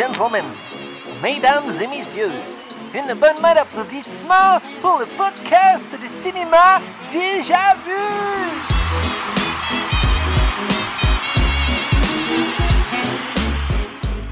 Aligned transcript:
gentlemen, 0.00 0.44
mesdames 1.22 1.70
et 1.78 1.86
messieurs, 1.86 2.30
une 2.94 3.12
bonne 3.14 3.38
main 3.42 3.52
d'applaudissements 3.52 4.58
pour 4.80 4.98
le 4.98 5.04
podcast 5.04 5.84
de 5.92 6.08
cinéma 6.22 6.80
Déjà 7.12 7.74
Vu! 7.84 7.92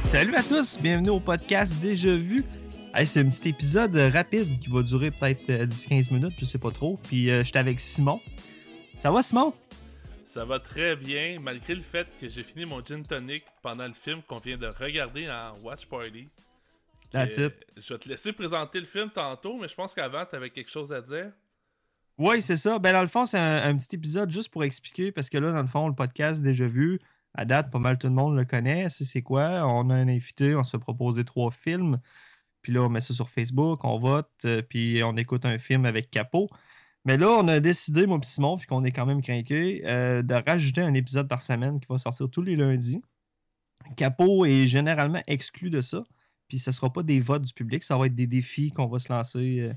Salut 0.04 0.35
à 0.36 0.43
tous, 0.43 0.79
bienvenue 0.81 1.11
au 1.11 1.21
podcast 1.21 1.79
Déjà 1.80 2.16
Vu. 2.16 2.45
Hey, 2.95 3.07
c'est 3.07 3.21
un 3.21 3.29
petit 3.29 3.50
épisode 3.50 3.95
rapide 3.95 4.59
qui 4.61 4.71
va 4.71 4.82
durer 4.82 5.11
peut-être 5.11 5.50
10-15 5.50 6.14
minutes, 6.14 6.32
je 6.39 6.46
sais 6.46 6.59
pas 6.59 6.71
trop. 6.71 6.98
Puis 7.03 7.30
euh, 7.30 7.45
j'étais 7.45 7.59
avec 7.59 7.79
Simon. 7.79 8.21
Ça 9.00 9.11
va 9.11 9.23
Simon? 9.23 9.53
Ça 10.29 10.45
va 10.45 10.61
très 10.61 10.95
bien, 10.95 11.39
malgré 11.41 11.75
le 11.75 11.81
fait 11.81 12.07
que 12.21 12.29
j'ai 12.29 12.43
fini 12.43 12.67
mon 12.67 12.85
gin 12.85 13.03
tonic 13.03 13.45
pendant 13.63 13.86
le 13.86 13.95
film 13.95 14.21
qu'on 14.29 14.36
vient 14.36 14.59
de 14.59 14.67
regarder 14.67 15.27
en 15.31 15.57
Watch 15.63 15.86
Party. 15.86 16.29
That's 17.11 17.39
it. 17.39 17.55
Je 17.79 17.95
vais 17.95 17.99
te 17.99 18.11
laisser 18.11 18.35
présenter 18.35 18.79
le 18.79 18.85
film 18.85 19.09
tantôt, 19.09 19.57
mais 19.59 19.69
je 19.69 19.75
pense 19.75 19.95
qu'avant, 19.95 20.27
tu 20.27 20.36
avais 20.36 20.50
quelque 20.50 20.71
chose 20.71 20.93
à 20.93 21.00
dire. 21.00 21.33
Oui, 22.19 22.43
c'est 22.43 22.59
ça. 22.59 22.79
Ben, 22.79 22.93
dans 22.93 23.00
le 23.00 23.09
fond, 23.09 23.25
c'est 23.25 23.39
un, 23.39 23.75
petit 23.79 23.96
épisode 23.96 24.31
juste 24.31 24.50
pour 24.50 24.64
expliquer, 24.64 25.13
parce 25.13 25.31
que 25.31 25.39
là, 25.39 25.50
dans 25.50 25.63
le 25.63 25.67
fond, 25.67 25.89
le 25.89 25.95
podcast 25.95 26.43
déjà 26.43 26.69
vu, 26.69 27.00
à 27.33 27.47
date, 27.47 27.71
pas 27.71 27.79
mal 27.79 27.97
tout 27.97 28.08
le 28.08 28.13
monde 28.13 28.36
le 28.36 28.45
connaît. 28.45 28.91
C'est 28.91 29.22
quoi? 29.22 29.67
On 29.67 29.89
a 29.89 29.95
un 29.95 30.08
invité, 30.08 30.55
on 30.55 30.63
se 30.63 30.72
fait 30.72 30.79
proposer 30.79 31.25
trois 31.25 31.50
films. 31.50 31.99
Puis 32.61 32.75
là, 32.75 32.83
on 32.83 32.91
met 32.91 33.00
ça 33.00 33.14
sur 33.14 33.31
Facebook, 33.31 33.83
on 33.83 33.98
vote, 33.98 34.28
euh, 34.45 34.61
puis 34.61 35.00
on 35.03 35.17
écoute 35.17 35.47
un 35.47 35.56
film 35.56 35.86
avec 35.86 36.11
Capot. 36.11 36.50
Mais 37.08 37.17
là, 37.17 37.30
on 37.30 37.48
a 37.48 37.58
décidé, 37.58 38.06
moi 38.06 38.19
et 38.22 38.27
Simon, 38.27 38.56
vu 38.56 38.67
qu'on 38.67 38.84
est 38.84 38.92
quand 38.92 39.06
même 39.06 39.22
craqué, 39.22 39.80
euh, 39.86 40.20
de 40.20 40.34
rajouter 40.34 40.83
un 40.83 40.92
épisode 40.92 41.27
par 41.27 41.41
semaine 41.41 41.80
qui 41.80 41.86
va 41.89 41.97
sortir 41.97 42.28
tous 42.28 42.42
les 42.42 42.55
lundis. 42.55 43.00
Capot 43.96 44.44
est 44.44 44.66
généralement 44.66 45.22
exclu 45.27 45.70
de 45.70 45.80
ça. 45.80 46.05
Puis 46.48 46.58
ce 46.58 46.68
ne 46.68 46.74
sera 46.74 46.92
pas 46.92 47.02
des 47.02 47.20
votes 47.20 47.44
du 47.44 47.55
public, 47.55 47.83
ça 47.83 47.96
va 47.96 48.05
être 48.05 48.14
des 48.14 48.27
défis 48.27 48.72
qu'on 48.72 48.88
va 48.88 48.98
se 48.98 49.10
lancer. 49.10 49.60
Euh, 49.60 49.72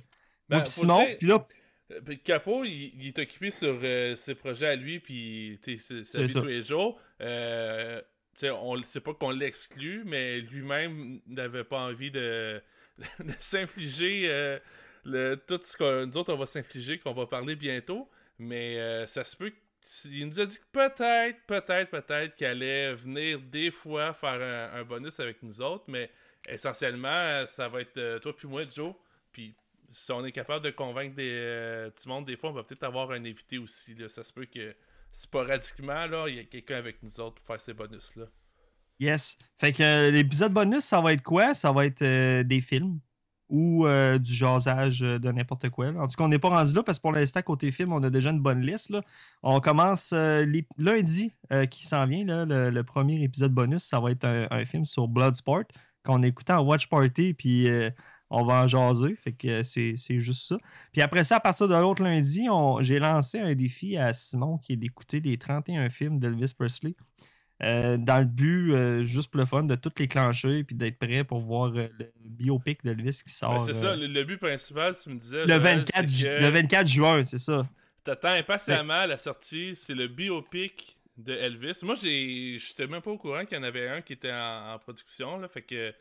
ben, 0.49 0.57
moi 0.57 0.65
Simon, 0.65 1.05
puis 1.19 1.27
là. 1.29 1.47
Capot, 2.25 2.65
il, 2.65 3.07
est 3.07 3.17
occupé 3.17 3.49
sur 3.49 3.79
ses 4.17 4.35
projets 4.35 4.67
à 4.67 4.75
lui, 4.75 4.99
puis 4.99 5.57
sa 5.77 6.23
vie 6.23 6.33
tous 6.33 6.43
les 6.43 6.63
jours. 6.63 6.99
Euh, 7.21 8.01
on 8.43 8.83
sait 8.83 8.99
pas 8.99 9.13
qu'on 9.13 9.31
l'exclut, 9.31 10.03
mais 10.05 10.41
lui-même 10.41 11.21
n'avait 11.27 11.63
pas 11.63 11.79
envie 11.79 12.11
de, 12.11 12.61
s'infliger 13.39 14.59
le, 15.03 15.35
tout 15.35 15.59
ce 15.63 15.75
que 15.77 16.05
nous 16.05 16.17
autres, 16.17 16.33
on 16.33 16.37
va 16.37 16.45
s'infliger, 16.45 16.99
qu'on 16.99 17.13
va 17.13 17.25
parler 17.25 17.55
bientôt. 17.55 18.09
Mais 18.39 18.79
euh, 18.79 19.05
ça 19.05 19.23
se 19.23 19.35
peut. 19.35 19.51
Il 20.05 20.27
nous 20.27 20.39
a 20.39 20.45
dit 20.45 20.57
que 20.57 20.63
peut-être, 20.71 21.39
peut-être, 21.45 21.89
peut-être 21.89 22.35
qu'il 22.35 22.47
allait 22.47 22.93
venir 22.93 23.39
des 23.39 23.71
fois 23.71 24.13
faire 24.13 24.71
un, 24.73 24.83
bonus 24.83 25.19
avec 25.19 25.43
nous 25.43 25.61
autres. 25.61 25.85
Mais 25.87 26.09
essentiellement, 26.47 27.45
ça 27.45 27.67
va 27.67 27.81
être 27.81 27.97
euh, 27.97 28.19
toi 28.19 28.35
puis 28.35 28.47
moi, 28.47 28.63
Joe. 28.67 28.93
Puis 29.31 29.55
si 29.89 30.11
on 30.11 30.23
est 30.25 30.31
capable 30.31 30.63
de 30.63 30.71
convaincre 30.71 31.15
des, 31.15 31.31
euh, 31.31 31.89
du 31.89 32.07
monde, 32.07 32.25
des 32.25 32.37
fois, 32.37 32.51
on 32.51 32.53
va 32.53 32.63
peut-être 32.63 32.83
avoir 32.83 33.11
un 33.11 33.25
invité 33.25 33.57
aussi. 33.57 33.93
Là. 33.95 34.07
Ça 34.07 34.23
se 34.23 34.31
peut 34.31 34.45
que 34.45 34.75
sporadiquement, 35.11 36.25
il 36.27 36.35
y 36.35 36.39
a 36.39 36.43
quelqu'un 36.45 36.77
avec 36.77 37.03
nous 37.03 37.19
autres 37.19 37.35
pour 37.35 37.45
faire 37.45 37.61
ces 37.61 37.73
bonus-là. 37.73 38.25
Yes. 38.99 39.35
Fait 39.59 39.73
que 39.73 40.09
l'épisode 40.09 40.53
bonus, 40.53 40.83
ça 40.83 41.01
va 41.01 41.13
être 41.13 41.23
quoi? 41.23 41.53
Ça 41.53 41.71
va 41.71 41.85
être 41.85 42.03
des 42.43 42.61
films 42.61 42.99
ou 43.51 43.85
euh, 43.85 44.17
du 44.17 44.33
jasage 44.33 45.03
euh, 45.03 45.19
de 45.19 45.29
n'importe 45.29 45.69
quoi. 45.69 45.89
En 45.89 46.07
tout 46.07 46.15
cas, 46.17 46.23
on 46.23 46.29
n'est 46.29 46.39
pas 46.39 46.49
rendu 46.49 46.73
là 46.73 46.83
parce 46.83 46.97
que 46.97 47.01
pour 47.01 47.11
l'instant, 47.11 47.41
côté 47.41 47.71
film, 47.71 47.91
on 47.91 48.01
a 48.01 48.09
déjà 48.09 48.31
une 48.31 48.39
bonne 48.39 48.61
liste. 48.61 48.93
On 49.43 49.59
commence 49.59 50.13
euh, 50.13 50.45
lundi 50.77 51.33
qui 51.69 51.85
s'en 51.85 52.07
vient. 52.07 52.23
le, 52.25 52.81
premier 52.83 53.21
épisode 53.21 53.53
bonus, 53.53 53.83
ça 53.83 53.99
va 53.99 54.11
être 54.11 54.25
un, 54.25 54.65
film 54.65 54.85
sur 54.85 55.07
Bloodsport 55.07 55.65
qu'on 56.03 56.23
écoutait 56.23 56.53
en 56.53 56.63
Watch 56.63 56.87
Party, 56.87 57.33
puis 57.33 57.67
on 58.29 58.45
va 58.45 58.63
en 58.63 58.67
jaser. 58.67 59.15
Fait 59.15 59.33
que 59.33 59.63
c'est 59.63 60.19
juste 60.19 60.47
ça. 60.47 60.57
Puis 60.93 61.01
après 61.01 61.25
ça, 61.25 61.35
à 61.37 61.39
partir 61.41 61.67
de 61.67 61.75
l'autre 61.75 62.01
lundi, 62.01 62.47
j'ai 62.79 62.99
lancé 62.99 63.39
un 63.39 63.53
défi 63.53 63.97
à 63.97 64.13
Simon 64.13 64.57
qui 64.59 64.73
est 64.73 64.77
d'écouter 64.77 65.19
les 65.19 65.37
31 65.37 65.89
films 65.89 66.19
d'Elvis 66.19 66.53
Presley. 66.57 66.95
Euh, 67.63 67.97
dans 67.97 68.19
le 68.19 68.25
but, 68.25 68.73
euh, 68.73 69.03
juste 69.03 69.29
pour 69.29 69.39
le 69.39 69.45
fun, 69.45 69.63
de 69.63 69.75
toutes 69.75 69.99
les 69.99 70.07
clencher 70.07 70.59
et 70.59 70.73
d'être 70.73 70.97
prêt 70.97 71.23
pour 71.23 71.41
voir 71.41 71.71
euh, 71.75 71.87
le 71.99 72.11
biopic 72.19 72.83
d'Elvis 72.83 73.21
qui 73.23 73.31
sort. 73.31 73.63
c'est 73.63 73.75
ça, 73.75 73.95
le, 73.95 74.23
but 74.23 74.37
principal, 74.37 74.95
tu 74.95 75.09
me 75.09 75.19
disais. 75.19 75.45
Le, 75.45 75.57
24, 75.57 76.05
le 76.41 76.49
24 76.49 76.87
juin, 76.87 77.23
c'est 77.23 77.37
ça. 77.37 77.67
T'attends 78.03 78.29
impatiemment 78.29 79.05
la 79.05 79.17
sortie, 79.17 79.75
c'est 79.75 79.93
le 79.93 80.07
biopic 80.07 80.97
de 81.17 81.33
Elvis. 81.33 81.81
Moi, 81.83 81.93
j'étais 81.93 82.87
même 82.87 83.01
pas 83.01 83.11
au 83.11 83.17
courant 83.19 83.45
qu'il 83.45 83.55
y 83.55 83.61
en 83.61 83.63
avait 83.63 83.89
un 83.89 84.01
qui 84.01 84.13
était 84.13 84.33
en, 84.33 84.79
production, 84.79 85.37
là, 85.37 85.47
fait 85.47 85.61
que 85.61 85.93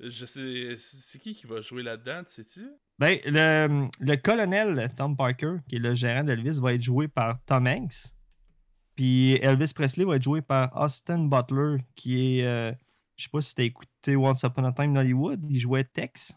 je 0.00 0.24
sais. 0.24 0.74
C'est 0.78 1.18
qui 1.18 1.34
qui 1.34 1.46
va 1.46 1.60
jouer 1.60 1.82
là-dedans, 1.82 2.24
tu 2.24 2.32
sais-tu? 2.32 2.66
Ben, 2.98 3.18
le, 3.26 3.88
le 4.00 4.16
colonel 4.16 4.88
Tom 4.96 5.16
Parker, 5.16 5.56
qui 5.68 5.76
est 5.76 5.80
le 5.80 5.94
gérant 5.94 6.24
d'Elvis, 6.24 6.58
va 6.62 6.72
être 6.72 6.82
joué 6.82 7.08
par 7.08 7.44
Tom 7.44 7.66
Hanks. 7.66 8.14
Puis 8.94 9.34
Elvis 9.42 9.72
Presley 9.74 10.04
va 10.04 10.16
être 10.16 10.22
joué 10.22 10.40
par 10.42 10.70
Austin 10.80 11.24
Butler, 11.26 11.78
qui 11.94 12.38
est. 12.38 12.46
Euh, 12.46 12.72
je 13.16 13.24
sais 13.24 13.30
pas 13.30 13.40
si 13.40 13.54
t'as 13.54 13.62
écouté 13.62 14.16
Once 14.16 14.42
Upon 14.42 14.64
a 14.64 14.72
Time 14.72 14.96
in 14.96 15.00
Hollywood. 15.00 15.40
Il 15.48 15.58
jouait 15.58 15.84
Tex. 15.84 16.32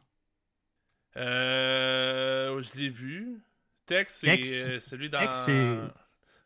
Euh, 1.17 2.61
je 2.61 2.79
l'ai 2.79 2.89
vu. 2.89 3.41
Tex, 3.85 4.19
c'est 4.19 4.69
euh, 4.69 4.79
celui 4.79 5.09
dans. 5.09 5.19
Tex, 5.19 5.37
c'est. 5.45 5.77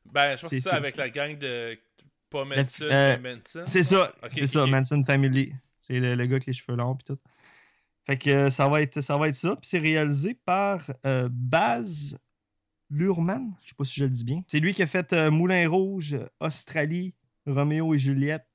Ben, 0.06 0.36
je 0.36 0.42
pense 0.42 0.42
que 0.42 0.48
c'est 0.48 0.62
ça 0.62 0.76
avec 0.76 0.96
la 0.96 1.10
gang 1.10 1.38
de. 1.38 1.78
Pas 2.30 2.46
Manson, 2.46 2.86
euh, 2.90 3.18
Manson. 3.18 3.64
C'est 3.66 3.84
ça. 3.84 4.14
c'est 4.32 4.48
ça, 4.48 4.66
Manson 4.66 5.04
Family. 5.04 5.54
C'est 5.80 6.00
le, 6.00 6.16
gars 6.26 6.36
avec 6.36 6.46
les 6.46 6.54
cheveux 6.54 6.78
longs 6.78 6.96
et 6.96 7.04
tout. 7.04 7.20
Fait 8.06 8.18
que 8.18 8.50
ça 8.50 8.70
va 8.70 8.82
être 8.82 9.02
ça. 9.02 9.18
Va 9.18 9.28
être 9.28 9.36
ça. 9.36 9.56
Puis 9.58 9.68
c'est 9.68 9.80
réalisé 9.80 10.38
par 10.46 10.90
Baz 11.30 12.18
Lurman, 12.92 13.56
je 13.64 13.70
sais 13.70 13.76
pas 13.76 13.86
si 13.86 14.00
je 14.00 14.04
le 14.04 14.10
dis 14.10 14.26
bien. 14.26 14.44
C'est 14.48 14.60
lui 14.60 14.74
qui 14.74 14.84
a 14.84 14.88
fait 14.88 15.14
euh, 15.14 15.32
Moulin 15.32 15.68
Rouge, 15.68 16.18
Australie, 16.40 17.16
Roméo 17.48 17.94
et 17.94 18.00
Juliette, 18.00 18.46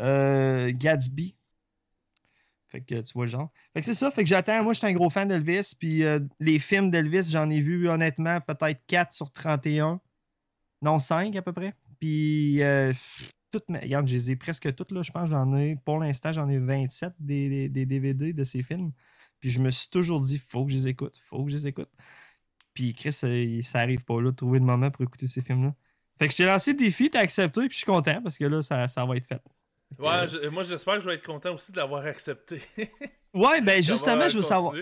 euh, 0.00 0.72
Gatsby. 0.72 1.34
Fait 2.68 2.80
que 2.82 3.00
tu 3.00 3.12
vois 3.14 3.24
le 3.24 3.30
genre. 3.30 3.50
Fait 3.72 3.80
que 3.80 3.86
c'est 3.86 3.94
ça. 3.94 4.10
Fait 4.10 4.22
que 4.22 4.28
j'attends. 4.28 4.62
Moi, 4.62 4.72
je 4.74 4.78
suis 4.78 4.86
un 4.86 4.92
gros 4.92 5.10
fan 5.10 5.26
d'Elvis. 5.26 5.74
Puis 5.78 6.04
euh, 6.04 6.20
les 6.38 6.58
films 6.58 6.90
d'Elvis, 6.90 7.30
j'en 7.30 7.48
ai 7.50 7.60
vu 7.60 7.88
honnêtement 7.88 8.40
peut-être 8.40 8.80
4 8.86 9.12
sur 9.12 9.32
31. 9.32 10.00
Non, 10.82 10.98
5 10.98 11.34
à 11.34 11.42
peu 11.42 11.52
près. 11.52 11.74
Puis 11.98 12.60
toutes 13.50 13.64
Regarde, 13.68 14.06
je 14.06 14.14
les 14.14 14.30
ai 14.30 14.36
presque 14.36 14.74
toutes 14.74 14.92
là. 14.92 15.02
Je 15.02 15.10
pense 15.10 15.28
j'en 15.28 15.56
ai. 15.56 15.76
Pour 15.84 15.98
l'instant, 15.98 16.32
j'en 16.32 16.48
ai 16.48 16.58
27 16.58 17.14
des, 17.18 17.68
des, 17.68 17.86
DVD 17.86 18.32
de 18.32 18.44
ces 18.44 18.62
films. 18.62 18.92
Puis 19.40 19.50
je 19.50 19.60
me 19.60 19.70
suis 19.70 19.88
toujours 19.88 20.20
dit, 20.20 20.38
faut 20.38 20.64
que 20.64 20.72
je 20.72 20.76
les 20.76 20.88
écoute. 20.88 21.18
Faut 21.28 21.44
que 21.44 21.50
je 21.50 21.56
les 21.56 21.66
écoute. 21.68 21.90
Puis 22.78 22.94
Chris, 22.94 23.18
euh, 23.24 23.60
ça 23.62 23.80
arrive 23.80 24.04
pas 24.04 24.20
là 24.20 24.30
de 24.30 24.36
trouver 24.36 24.60
le 24.60 24.64
moment 24.64 24.88
pour 24.88 25.02
écouter 25.02 25.26
ces 25.26 25.42
films-là. 25.42 25.74
Fait 26.16 26.28
que 26.28 26.32
je 26.32 26.36
t'ai 26.36 26.44
lancé 26.44 26.70
le 26.70 26.76
défi, 26.76 27.10
t'as 27.10 27.18
accepté, 27.18 27.62
puis 27.62 27.70
je 27.70 27.76
suis 27.78 27.86
content 27.86 28.22
parce 28.22 28.38
que 28.38 28.44
là, 28.44 28.62
ça, 28.62 28.86
ça 28.86 29.04
va 29.04 29.16
être 29.16 29.26
fait. 29.26 29.42
Ouais, 29.98 30.48
moi 30.50 30.62
j'espère 30.62 30.94
que 30.94 31.00
je 31.00 31.08
vais 31.08 31.14
être 31.16 31.26
content 31.26 31.54
aussi 31.54 31.72
de 31.72 31.76
l'avoir 31.78 32.06
accepté. 32.06 32.62
ouais, 33.34 33.60
ben 33.62 33.82
justement, 33.82 34.28
je 34.28 34.36
veux 34.36 34.42
savoir. 34.42 34.76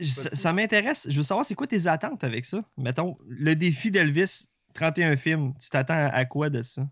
Ça, 0.00 0.52
m'intéresse. 0.52 1.08
Je 1.10 1.16
veux 1.16 1.24
savoir 1.24 1.44
c'est 1.44 1.56
quoi 1.56 1.66
tes 1.66 1.88
attentes 1.88 2.22
avec 2.22 2.46
ça? 2.46 2.62
Mettons, 2.76 3.18
le 3.26 3.56
défi 3.56 3.90
d'Elvis, 3.90 4.46
31 4.74 5.16
films, 5.16 5.52
tu 5.60 5.68
t'attends 5.68 6.10
à 6.12 6.24
quoi 6.26 6.48
de 6.48 6.62
ça? 6.62 6.86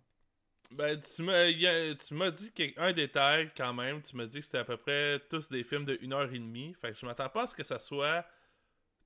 Ben, 0.72 1.00
tu 1.00 1.22
m'as 1.22 2.30
dit 2.32 2.52
un 2.76 2.92
détail 2.92 3.52
quand 3.56 3.72
même. 3.72 4.02
Tu 4.02 4.16
m'as 4.16 4.26
dit 4.26 4.40
que 4.40 4.44
c'était 4.44 4.58
à 4.58 4.64
peu 4.64 4.78
près 4.78 5.20
tous 5.30 5.48
des 5.48 5.62
films 5.62 5.84
de 5.84 5.96
1 6.02 6.10
heure 6.10 6.34
et 6.34 6.40
demie. 6.40 6.74
Fait 6.80 6.90
que 6.90 6.98
je 6.98 7.06
m'attends 7.06 7.28
pas 7.28 7.44
à 7.44 7.46
ce 7.46 7.54
que 7.54 7.62
ça 7.62 7.78
soit 7.78 8.26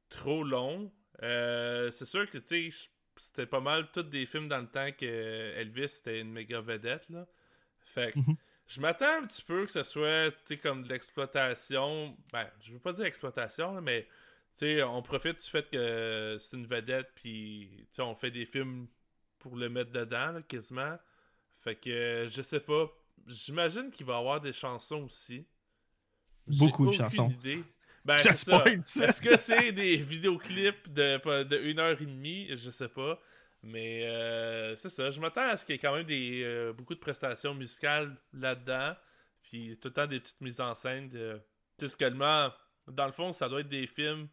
trop 0.09 0.43
long. 0.43 0.91
Euh, 1.23 1.91
c'est 1.91 2.07
sûr 2.07 2.29
que, 2.31 2.39
tu 2.39 2.71
sais, 2.73 2.89
c'était 3.17 3.47
pas 3.47 3.61
mal 3.61 3.91
tous 3.93 4.03
des 4.03 4.27
films 4.27 4.49
dans 4.49 4.61
le 4.61 4.69
temps 4.69 4.91
que 4.93 5.55
Elvis 5.57 5.99
était 6.01 6.21
une 6.21 6.33
méga 6.33 6.61
vedette, 6.61 7.09
là. 7.11 7.27
Fait 7.81 8.13
que, 8.13 8.19
mhm. 8.19 8.37
je 8.67 8.81
m'attends 8.81 9.23
un 9.23 9.27
petit 9.27 9.43
peu 9.43 9.67
que 9.67 9.73
ce 9.73 9.83
soit, 9.83 10.31
tu 10.31 10.37
sais, 10.45 10.59
comme 10.59 10.83
de 10.83 10.89
l'exploitation. 10.89 12.17
Ben, 12.33 12.49
je 12.61 12.73
veux 12.73 12.79
pas 12.79 12.93
dire 12.93 13.05
exploitation, 13.05 13.81
mais, 13.81 14.03
tu 14.57 14.67
sais, 14.67 14.83
on 14.83 15.03
profite 15.03 15.43
du 15.43 15.51
fait 15.51 15.69
que 15.71 16.37
c'est 16.39 16.57
une 16.57 16.67
vedette, 16.67 17.11
puis, 17.15 17.71
tu 17.77 17.87
sais, 17.93 18.03
on 18.03 18.15
fait 18.15 18.31
des 18.31 18.47
films 18.47 18.89
pour 19.39 19.57
le 19.57 19.69
mettre 19.69 19.91
dedans, 19.93 20.41
quasiment. 20.49 20.97
Fait 21.59 21.77
que, 21.77 22.29
je 22.31 22.43
sais 22.43 22.61
pas. 22.61 22.91
J'imagine 23.27 23.91
qu'il 23.91 24.07
va 24.07 24.15
y 24.15 24.19
avoir 24.19 24.41
des 24.41 24.53
chansons 24.53 25.05
aussi. 25.05 25.47
Beaucoup 26.47 26.87
de 26.87 26.93
chansons. 26.93 27.31
Idée. 27.31 27.63
Ben, 28.05 28.17
Est-ce 28.17 29.21
que 29.21 29.37
c'est 29.37 29.73
des 29.73 29.97
vidéoclips 29.97 30.93
de, 30.93 31.45
de 31.45 31.59
une 31.59 31.79
heure 31.79 32.01
et 32.01 32.07
demie? 32.07 32.49
Je 32.51 32.71
sais 32.71 32.89
pas. 32.89 33.21
Mais 33.63 34.03
euh, 34.05 34.75
c'est 34.77 34.89
ça. 34.89 35.11
Je 35.11 35.21
m'attends 35.21 35.49
à 35.49 35.57
ce 35.57 35.65
qu'il 35.65 35.75
y 35.75 35.77
ait 35.77 35.79
quand 35.79 35.95
même 35.95 36.05
des, 36.05 36.43
euh, 36.43 36.73
beaucoup 36.73 36.95
de 36.95 36.99
prestations 36.99 37.55
musicales 37.55 38.17
là-dedans. 38.33 38.95
Puis 39.45 39.79
tout 39.81 39.89
le 39.89 39.95
temps 39.95 40.07
des 40.07 40.19
petites 40.19 40.41
mises 40.41 40.61
en 40.61 40.75
scène. 40.75 41.09
De, 41.09 41.41
tellement, 41.97 42.51
dans 42.89 43.07
le 43.07 43.13
fond, 43.13 43.33
ça 43.33 43.49
doit 43.49 43.61
être 43.61 43.69
des 43.69 43.87
films 43.87 44.29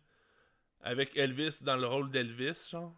avec 0.82 1.16
Elvis 1.18 1.60
dans 1.62 1.78
le 1.78 1.86
rôle 1.86 2.10
d'Elvis, 2.10 2.70
genre. 2.72 2.96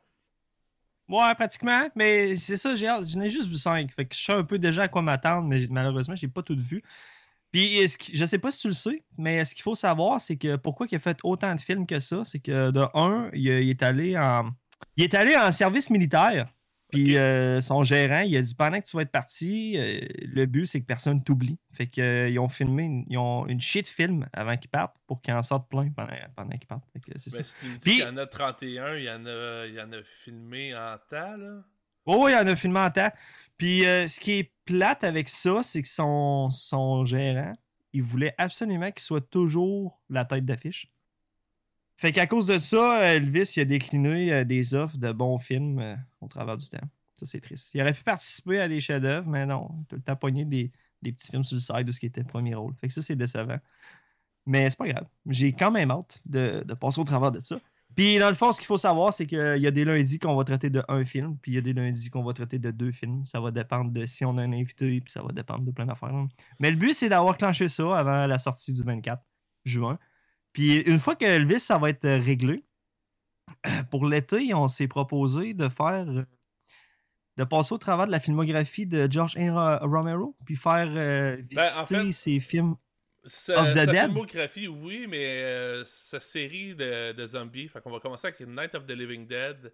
Ouais, 1.09 1.35
pratiquement. 1.35 1.89
Mais 1.95 2.35
c'est 2.35 2.57
ça, 2.57 2.75
j'ai 2.75 2.85
J'en 2.85 3.21
ai 3.21 3.29
juste 3.29 3.49
vu 3.49 3.57
cinq. 3.57 3.91
Fait 3.91 4.05
que 4.05 4.15
je 4.15 4.21
sais 4.21 4.33
un 4.33 4.43
peu 4.43 4.57
déjà 4.57 4.83
à 4.83 4.87
quoi 4.87 5.01
m'attendre, 5.01 5.47
mais 5.47 5.67
malheureusement, 5.69 6.15
j'ai 6.15 6.29
pas 6.29 6.43
tout 6.43 6.57
vu. 6.57 6.81
Puis, 7.51 7.77
est-ce 7.77 7.97
je 8.13 8.25
sais 8.25 8.39
pas 8.39 8.51
si 8.51 8.61
tu 8.61 8.67
le 8.67 8.73
sais, 8.73 9.03
mais 9.17 9.43
ce 9.43 9.53
qu'il 9.53 9.63
faut 9.63 9.75
savoir, 9.75 10.21
c'est 10.21 10.37
que 10.37 10.55
pourquoi 10.55 10.87
il 10.89 10.95
a 10.95 10.99
fait 10.99 11.17
autant 11.23 11.53
de 11.53 11.61
films 11.61 11.85
que 11.85 11.99
ça, 11.99 12.23
c'est 12.23 12.39
que 12.39 12.71
de 12.71 12.85
un, 12.93 13.29
il, 13.33 13.49
est 13.49 13.83
allé 13.83 14.17
en. 14.17 14.49
Il 14.95 15.03
est 15.03 15.13
allé 15.13 15.35
en 15.35 15.51
service 15.51 15.89
militaire. 15.89 16.47
Puis 16.91 17.17
euh, 17.17 17.61
son 17.61 17.83
gérant, 17.83 18.19
il 18.19 18.35
a 18.35 18.41
dit 18.41 18.53
pendant 18.53 18.79
que 18.79 18.85
tu 18.85 18.97
vas 18.97 19.03
être 19.03 19.11
parti, 19.11 19.75
euh, 19.77 20.01
le 20.23 20.45
but 20.45 20.65
c'est 20.65 20.81
que 20.81 20.85
personne 20.85 21.23
t'oublie. 21.23 21.57
Fait 21.71 21.87
qu'ils 21.87 22.03
euh, 22.03 22.41
ont 22.41 22.49
filmé, 22.49 23.05
ils 23.07 23.17
ont 23.17 23.47
une 23.47 23.61
shit 23.61 23.87
film 23.87 24.27
avant 24.33 24.57
qu'ils 24.57 24.69
partent 24.69 24.97
pour 25.07 25.21
qu'ils 25.21 25.33
en 25.33 25.41
sortent 25.41 25.69
plein 25.69 25.89
pendant, 25.95 26.13
pendant 26.35 26.57
qu'ils 26.57 26.67
partent. 26.67 26.83
c'est 27.15 27.33
Mais 27.33 27.43
si 27.43 27.59
tu 27.59 27.65
me 27.67 27.77
dis 27.77 27.89
qu'il 27.91 27.99
y 27.99 28.05
en 28.05 28.17
a 28.17 28.27
31, 28.27 28.95
il 28.95 29.03
y 29.05 29.09
en 29.09 29.25
a, 29.25 29.65
il 29.67 29.73
y 29.73 29.81
en 29.81 29.91
a 29.93 30.03
filmé 30.03 30.75
en 30.75 30.97
temps, 31.09 31.37
là. 31.37 31.63
Oh, 32.05 32.27
il 32.27 32.33
y 32.33 32.35
en 32.35 32.47
a 32.47 32.55
filmé 32.55 32.79
en 32.79 32.89
temps. 32.89 33.11
Puis 33.57 33.81
ce 33.81 34.19
qui 34.19 34.31
est 34.31 34.51
plate 34.65 35.03
avec 35.03 35.29
ça, 35.29 35.63
c'est 35.63 35.81
que 35.81 35.87
son, 35.87 37.05
gérant, 37.05 37.53
il 37.93 38.03
voulait 38.03 38.33
absolument 38.37 38.91
qu'il 38.91 39.01
soit 39.01 39.29
toujours 39.29 40.01
la 40.09 40.25
tête 40.25 40.45
d'affiche. 40.45 40.91
Fait 41.97 42.11
qu'à 42.11 42.25
cause 42.25 42.47
de 42.47 42.57
ça, 42.57 43.13
Elvis 43.13 43.53
il 43.57 43.59
a 43.59 43.65
décliné 43.65 44.33
euh, 44.33 44.43
des 44.43 44.73
offres 44.73 44.97
de 44.97 45.11
bons 45.11 45.37
films 45.37 45.77
euh, 45.77 45.95
au 46.19 46.27
travers 46.27 46.57
du 46.57 46.67
temps. 46.67 46.87
Ça, 47.13 47.27
c'est 47.27 47.41
triste. 47.41 47.75
Il 47.75 47.81
aurait 47.81 47.93
pu 47.93 48.01
participer 48.01 48.59
à 48.59 48.67
des 48.67 48.81
chefs-d'œuvre, 48.81 49.29
mais 49.29 49.45
non. 49.45 49.69
Il 49.91 49.93
a 49.93 49.97
le 49.97 50.01
temps 50.01 50.29
des, 50.29 50.71
petits 51.03 51.27
films 51.29 51.43
sur 51.43 51.57
le 51.57 51.61
side 51.61 51.85
de 51.85 51.91
ce 51.91 51.99
qui 51.99 52.07
était 52.07 52.23
premier 52.23 52.55
rôle. 52.55 52.73
Fait 52.81 52.87
que 52.87 52.93
ça, 52.95 53.03
c'est 53.03 53.15
décevant. 53.15 53.59
Mais 54.47 54.67
c'est 54.71 54.79
pas 54.79 54.87
grave. 54.87 55.05
J'ai 55.27 55.53
quand 55.53 55.69
même 55.69 55.91
hâte 55.91 56.21
de, 56.25 56.63
de, 56.65 56.73
passer 56.73 56.99
au 56.99 57.03
travers 57.03 57.31
de 57.31 57.39
ça. 57.39 57.59
Puis 57.95 58.19
dans 58.19 58.29
le 58.29 58.35
fond, 58.35 58.51
ce 58.51 58.59
qu'il 58.59 58.67
faut 58.67 58.77
savoir, 58.77 59.13
c'est 59.13 59.25
qu'il 59.25 59.57
y 59.57 59.67
a 59.67 59.71
des 59.71 59.85
lundis 59.85 60.19
qu'on 60.19 60.35
va 60.35 60.43
traiter 60.43 60.69
de 60.69 60.81
un 60.87 61.03
film, 61.03 61.37
puis 61.41 61.51
il 61.51 61.55
y 61.55 61.57
a 61.57 61.61
des 61.61 61.73
lundis 61.73 62.09
qu'on 62.09 62.23
va 62.23 62.33
traiter 62.33 62.59
de 62.59 62.71
deux 62.71 62.91
films. 62.91 63.25
Ça 63.25 63.39
va 63.39 63.51
dépendre 63.51 63.91
de 63.91 64.05
si 64.05 64.23
on 64.25 64.37
a 64.37 64.43
un 64.43 64.53
invité, 64.53 65.01
puis 65.01 65.11
ça 65.11 65.21
va 65.21 65.31
dépendre 65.31 65.63
de 65.63 65.71
plein 65.71 65.85
d'affaires. 65.85 66.13
Mais 66.59 66.71
le 66.71 66.77
but, 66.77 66.93
c'est 66.93 67.09
d'avoir 67.09 67.37
clenché 67.37 67.67
ça 67.67 67.97
avant 67.97 68.27
la 68.27 68.39
sortie 68.39 68.73
du 68.73 68.83
24 68.83 69.21
juin. 69.65 69.99
Puis 70.53 70.77
une 70.81 70.99
fois 70.99 71.15
que 71.15 71.25
Elvis, 71.25 71.59
ça 71.59 71.77
va 71.77 71.89
être 71.89 72.05
euh, 72.05 72.19
réglé, 72.19 72.63
pour 73.91 74.05
l'été, 74.05 74.53
on 74.53 74.67
s'est 74.67 74.87
proposé 74.87 75.53
de 75.53 75.69
faire. 75.69 76.07
Euh, 76.07 76.23
de 77.37 77.45
passer 77.45 77.73
au 77.73 77.77
travers 77.77 78.07
de 78.07 78.11
la 78.11 78.19
filmographie 78.19 78.85
de 78.85 79.07
George 79.09 79.37
A. 79.37 79.79
Romero, 79.83 80.35
puis 80.45 80.57
faire 80.57 80.87
euh, 80.89 81.37
ben, 81.37 81.69
visiter 81.69 82.11
ses 82.11 82.39
films 82.41 82.75
sa, 83.25 83.61
of 83.61 83.73
the 83.73 83.85
sa 83.85 83.93
filmographie, 83.93 84.67
oui, 84.67 85.07
mais 85.07 85.83
sa 85.85 86.19
série 86.19 86.75
de, 86.75 87.11
de, 87.11 87.25
zombies. 87.25 87.67
Fait 87.67 87.81
qu'on 87.81 87.91
va 87.91 87.99
commencer 87.99 88.27
avec 88.27 88.39
Night 88.41 88.75
of 88.75 88.85
the 88.85 88.91
Living 88.91 89.27
Dead. 89.27 89.71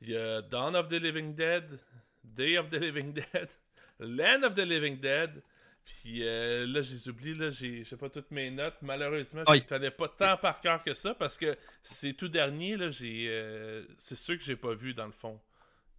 Il 0.00 0.10
y 0.10 0.16
a 0.16 0.42
Dawn 0.42 0.76
of 0.76 0.88
the 0.88 1.00
Living 1.00 1.34
Dead, 1.34 1.78
Day 2.22 2.56
of 2.56 2.70
the 2.70 2.76
Living 2.76 3.12
Dead, 3.12 3.48
Land 3.98 4.44
of 4.44 4.54
the 4.54 4.64
Living 4.64 5.00
Dead, 5.00 5.42
puis 5.88 6.22
euh, 6.22 6.66
là, 6.66 6.82
je 6.82 6.92
les 6.92 7.08
oublie, 7.08 7.32
là, 7.32 7.48
j'ai 7.48 7.82
pas 7.98 8.10
toutes 8.10 8.30
mes 8.30 8.50
notes. 8.50 8.76
Malheureusement, 8.82 9.42
je 9.48 9.54
ne 9.54 9.58
connais 9.60 9.90
pas 9.90 10.08
tant 10.08 10.36
par 10.36 10.60
cœur 10.60 10.82
que 10.82 10.92
ça 10.92 11.14
parce 11.14 11.38
que 11.38 11.56
ces 11.82 12.12
tout 12.12 12.28
derniers, 12.28 12.76
là, 12.76 12.90
j'ai. 12.90 13.26
Euh, 13.28 13.84
c'est 13.96 14.14
ceux 14.14 14.36
que 14.36 14.42
j'ai 14.42 14.56
pas 14.56 14.74
vu 14.74 14.92
dans 14.92 15.06
le 15.06 15.12
fond. 15.12 15.40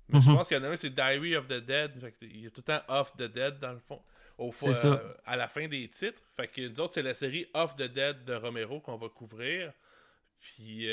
Mais 0.09 0.21
je 0.21 0.29
mhm. 0.29 0.35
pense 0.35 0.47
qu'il 0.47 0.57
y 0.57 0.59
en 0.59 0.63
a 0.63 0.69
un, 0.69 0.75
c'est 0.75 0.91
Diary 0.91 1.35
of 1.35 1.47
the 1.47 1.65
Dead. 1.65 2.13
il 2.21 2.41
y 2.41 2.45
a 2.45 2.51
tout 2.51 2.61
le 2.61 2.63
temps 2.63 2.81
Off 2.87 3.15
the 3.17 3.23
Dead 3.23 3.57
dans 3.59 3.73
le 3.73 3.79
fond. 3.79 3.99
Au 4.39 4.51
fond, 4.51 4.73
euh, 4.85 4.97
à 5.25 5.35
la 5.37 5.47
fin 5.47 5.67
des 5.67 5.87
titres. 5.89 6.21
Fait 6.35 6.47
que 6.47 6.67
nous 6.67 6.81
autres, 6.81 6.93
c'est 6.93 7.03
la 7.03 7.13
série 7.13 7.45
Off 7.53 7.75
the 7.75 7.83
Dead 7.83 8.25
de 8.25 8.33
Romero 8.33 8.79
qu'on 8.79 8.97
va 8.97 9.09
couvrir. 9.09 9.71
Puis 10.39 10.87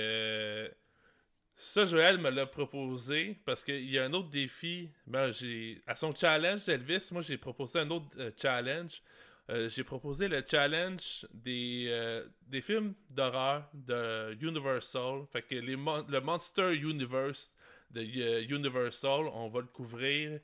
ça, 1.58 1.86
Joël 1.86 2.18
me 2.18 2.28
l'a 2.28 2.44
proposé 2.44 3.38
parce 3.46 3.64
qu'il 3.64 3.90
y 3.90 3.98
a 3.98 4.04
un 4.04 4.12
autre 4.12 4.28
défi. 4.28 4.90
Ben, 5.06 5.32
j'ai 5.32 5.80
à 5.86 5.96
son 5.96 6.14
challenge 6.14 6.68
Elvis, 6.68 7.08
moi 7.12 7.22
j'ai 7.22 7.38
proposé 7.38 7.78
un 7.78 7.90
autre 7.90 8.08
euh, 8.18 8.30
challenge. 8.36 9.00
Euh, 9.48 9.66
j'ai 9.70 9.82
proposé 9.82 10.28
le 10.28 10.44
challenge 10.46 11.26
des, 11.32 11.86
euh, 11.88 12.26
des 12.46 12.60
films 12.60 12.92
d'horreur 13.08 13.70
de 13.72 14.36
Universal. 14.42 15.24
Fait 15.32 15.40
que 15.40 15.54
les 15.54 15.76
le 15.76 16.20
Monster 16.20 16.74
Universe 16.74 17.54
de 17.90 18.02
Universal, 18.02 19.26
on 19.32 19.48
va 19.48 19.60
le 19.60 19.68
couvrir. 19.68 20.40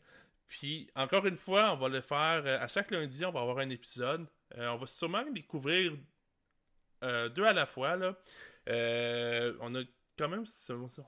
Puis 0.52 0.90
encore 0.94 1.24
une 1.24 1.38
fois, 1.38 1.72
on 1.72 1.76
va 1.76 1.88
le 1.88 2.02
faire 2.02 2.44
à 2.46 2.68
chaque 2.68 2.90
lundi, 2.90 3.24
on 3.24 3.32
va 3.32 3.40
avoir 3.40 3.58
un 3.58 3.70
épisode. 3.70 4.26
on 4.54 4.76
va 4.76 4.86
sûrement 4.86 5.24
les 5.34 5.42
couvrir 5.42 5.92
deux 7.02 7.44
à 7.44 7.54
la 7.54 7.64
fois. 7.64 7.96
Là. 7.96 8.14
on 8.68 9.74
a 9.74 9.82
quand 10.18 10.28
même, 10.28 10.44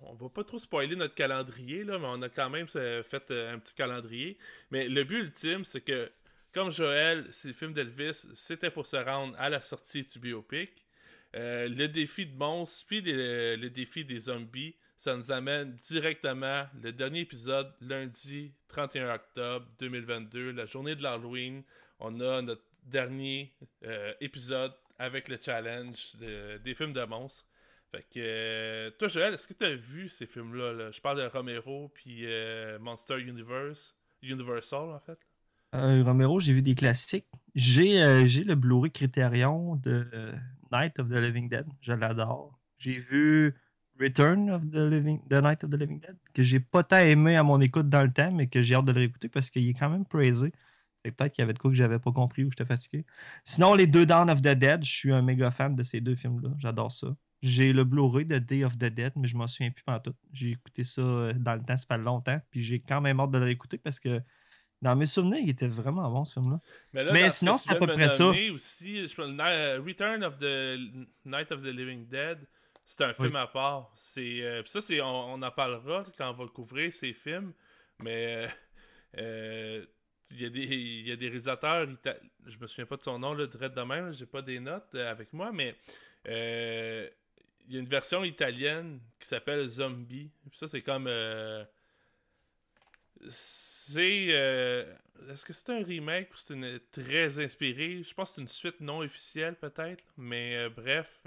on 0.03 0.15
va 0.15 0.29
pas 0.29 0.45
trop 0.45 0.59
spoiler 0.59 0.97
notre 0.97 1.15
calendrier, 1.15 1.85
là, 1.85 1.99
mais 1.99 2.07
on 2.09 2.23
a 2.23 2.29
quand 2.29 2.51
même 2.51 2.67
euh, 2.77 3.03
fait 3.03 3.31
euh, 3.31 3.55
un 3.55 3.59
petit 3.59 3.75
calendrier. 3.75 4.39
Mais 4.71 4.89
le 4.89 5.05
but 5.05 5.21
ultime, 5.21 5.65
c'est 5.65 5.83
que, 5.83 6.11
comme 6.53 6.71
Joël, 6.71 7.27
c'est 7.31 7.49
le 7.49 7.55
film 7.55 7.73
d'Elvis, 7.73 8.27
c'était 8.35 8.71
pour 8.71 8.87
se 8.87 8.97
rendre 8.97 9.35
à 9.39 9.51
la 9.51 9.61
sortie 9.61 10.03
du 10.03 10.19
biopic. 10.19 10.85
Euh, 11.35 11.69
le 11.69 11.89
défi 11.89 12.27
de 12.27 12.37
monstres, 12.37 12.87
puis 12.87 13.03
le 13.05 13.69
défi 13.69 14.05
des 14.05 14.21
zombies, 14.21 14.77
ça 14.97 15.17
nous 15.17 15.33
amène 15.33 15.75
directement 15.75 16.67
le 16.83 16.93
dernier 16.93 17.21
épisode, 17.21 17.73
lundi 17.81 18.53
31 18.69 19.15
octobre 19.15 19.67
2022, 19.81 20.53
la 20.53 20.67
journée 20.67 20.95
de 20.95 21.03
l'Halloween. 21.03 21.63
On 21.99 22.21
a 22.21 22.43
notre 22.43 22.63
dernier 22.85 23.53
épisode 24.21 24.73
avec 24.99 25.29
le 25.29 25.39
challenge 25.41 26.17
des 26.17 26.75
films 26.75 26.93
de 26.93 27.05
monstres. 27.05 27.47
Fait 27.95 28.03
que, 28.03 28.19
euh, 28.19 28.91
toi, 28.99 29.07
Joël, 29.07 29.35
est-ce 29.35 29.47
que 29.47 29.53
tu 29.53 29.65
as 29.65 29.77
vu 29.77 30.09
ces 30.09 30.27
films-là? 30.27 30.91
Je 30.91 31.01
parle 31.01 31.19
de 31.19 31.27
Romero 31.27 31.93
puis 31.95 32.23
euh, 32.25 32.77
Monster 32.81 33.21
Universe, 33.21 33.95
Universal, 34.21 34.91
en 34.91 34.99
fait. 34.99 35.19
Euh, 35.77 36.03
Romero, 36.03 36.41
j'ai 36.41 36.53
vu 36.53 36.63
des 36.63 36.75
classiques. 36.75 37.27
J'ai 37.55 38.01
le 38.01 38.55
Blu-ray 38.55 38.91
Criterion 38.91 39.77
de 39.77 40.09
Night 40.75 40.99
of 40.99 41.09
the 41.09 41.21
Living 41.21 41.49
Dead. 41.49 41.67
Je 41.81 41.93
l'adore. 41.93 42.59
J'ai 42.79 42.99
vu 42.99 43.55
Return 43.99 44.51
of 44.51 44.63
the 44.71 44.91
Living, 44.91 45.21
The 45.29 45.41
Night 45.41 45.63
of 45.63 45.71
the 45.71 45.77
Living 45.77 46.01
Dead, 46.01 46.17
que 46.35 46.43
j'ai 46.43 46.59
pas 46.59 46.83
tant 46.83 46.99
aimé 46.99 47.37
à 47.37 47.45
mon 47.45 47.61
écoute 47.61 47.89
dans 47.89 48.03
le 48.03 48.13
temps, 48.13 48.33
mais 48.33 48.49
que 48.49 48.61
j'ai 48.61 48.75
hâte 48.75 48.85
de 48.85 48.93
le 48.93 48.99
réécouter 48.99 49.29
parce 49.29 49.51
qu'il 49.51 49.69
est 49.69 49.75
quand 49.75 49.91
même 49.91 50.05
praisé. 50.05 50.53
Peut-être 51.05 51.33
qu'il 51.33 51.43
y 51.43 51.45
avait 51.45 51.53
de 51.53 51.59
quoi 51.59 51.71
que 51.71 51.77
j'avais 51.77 51.99
pas 51.99 52.13
compris 52.13 52.45
ou 52.45 52.51
j'étais 52.51 52.65
fatigué. 52.65 53.05
Sinon, 53.45 53.75
les 53.75 53.87
deux 53.87 54.07
Dawn 54.07 54.31
of 54.31 54.41
the 54.41 54.49
Dead, 54.49 54.85
je 54.85 54.91
suis 54.91 55.13
un 55.13 55.23
méga 55.23 55.51
fan 55.51 55.77
de 55.77 55.83
ces 55.83 56.01
deux 56.01 56.17
films-là. 56.17 56.51
J'adore 56.57 56.93
ça. 56.93 57.15
J'ai 57.43 57.75
le 57.75 57.85
Blu-ray 57.85 58.25
de 58.25 58.39
Day 58.39 58.65
of 58.65 58.79
the 58.79 58.87
Dead, 58.87 59.13
mais 59.17 59.29
je 59.29 59.37
m'en 59.37 59.47
souviens 59.47 59.71
plus 59.71 59.85
tout. 60.03 60.15
J'ai 60.33 60.53
écouté 60.53 60.83
ça 60.83 61.03
euh, 61.03 61.33
dans 61.35 61.55
le 61.55 61.61
temps, 61.63 61.77
c'est 61.77 61.87
pas 61.89 61.99
longtemps. 61.99 62.41
Puis 62.51 62.63
j'ai 62.63 62.81
quand 62.81 63.03
même 63.03 63.21
hâte 63.21 63.31
de 63.33 63.39
le 63.39 63.45
réécouter 63.45 63.77
parce 63.77 64.01
que 64.01 64.23
dans 64.85 64.97
mes 64.97 65.07
souvenirs, 65.07 65.41
il 65.43 65.51
était 65.51 65.67
vraiment 65.67 66.11
bon 66.11 66.25
ce 66.27 66.35
film-là. 66.35 66.61
Mais, 66.93 67.31
sinon, 67.31 67.57
c'est 67.57 67.71
à 67.71 67.77
peu 67.77 67.87
près 67.87 68.11
ça. 68.11 68.29
Aussi, 68.53 69.09
je 69.09 69.15
euh, 69.19 69.81
Return 69.85 70.23
of 70.23 70.39
the 70.39 70.79
Night 71.25 71.51
of 71.51 71.63
the 71.63 71.73
Living 71.73 72.07
Dead, 72.07 72.47
c'est 72.85 73.03
un 73.03 73.15
film 73.15 73.35
à 73.37 73.47
part. 73.47 73.91
C'est 73.95 74.43
euh, 74.43 74.63
ça, 74.67 74.83
c'est 74.83 75.01
on, 75.01 75.43
en 75.43 75.51
parlera 75.51 76.05
quand 76.19 76.31
on 76.31 76.35
va 76.35 76.47
couvrir 76.49 76.93
ces 76.93 77.15
films. 77.15 77.55
Mais 77.99 78.47
il 79.17 80.41
y, 80.41 80.45
a 80.45 80.51
des, 80.51 80.65
il 80.65 81.09
y 81.09 81.13
a 81.13 81.17
des 81.17 81.29
réalisateurs, 81.29 81.87
je 82.47 82.59
me 82.59 82.67
souviens 82.67 82.87
pas 82.87 82.97
de 82.97 83.03
son 83.03 83.19
nom, 83.19 83.33
là, 83.33 83.47
direct 83.47 83.77
de 83.77 83.83
même, 83.83 84.13
j'ai 84.13 84.27
pas 84.27 84.43
des 84.43 84.61
notes 84.61 84.95
avec 84.95 85.33
moi, 85.33 85.51
mais 85.51 85.77
il 86.27 87.75
y 87.75 87.77
a 87.77 87.81
une 87.81 87.89
version 87.89 88.25
italienne 88.25 89.01
qui 89.19 89.29
s'appelle 89.29 89.67
Zombie. 89.69 90.31
ça, 90.53 90.67
c'est 90.67 90.83
comme. 90.83 91.07
Euh, 91.09 91.65
c'est. 93.29 94.29
Euh, 94.31 94.85
est-ce 95.31 95.45
que 95.45 95.53
c'est 95.53 95.71
un 95.71 95.83
remake 95.83 96.33
ou 96.33 96.37
c'est 96.37 96.91
très 96.91 97.43
inspiré 97.43 98.03
Je 98.03 98.15
pense 98.15 98.31
que 98.31 98.35
c'est 98.37 98.41
une 98.43 98.49
suite 98.49 98.81
non 98.81 98.99
officielle, 98.99 99.57
peut-être. 99.57 100.05
Mais 100.17 100.57
euh, 100.57 100.71
bref. 100.71 101.27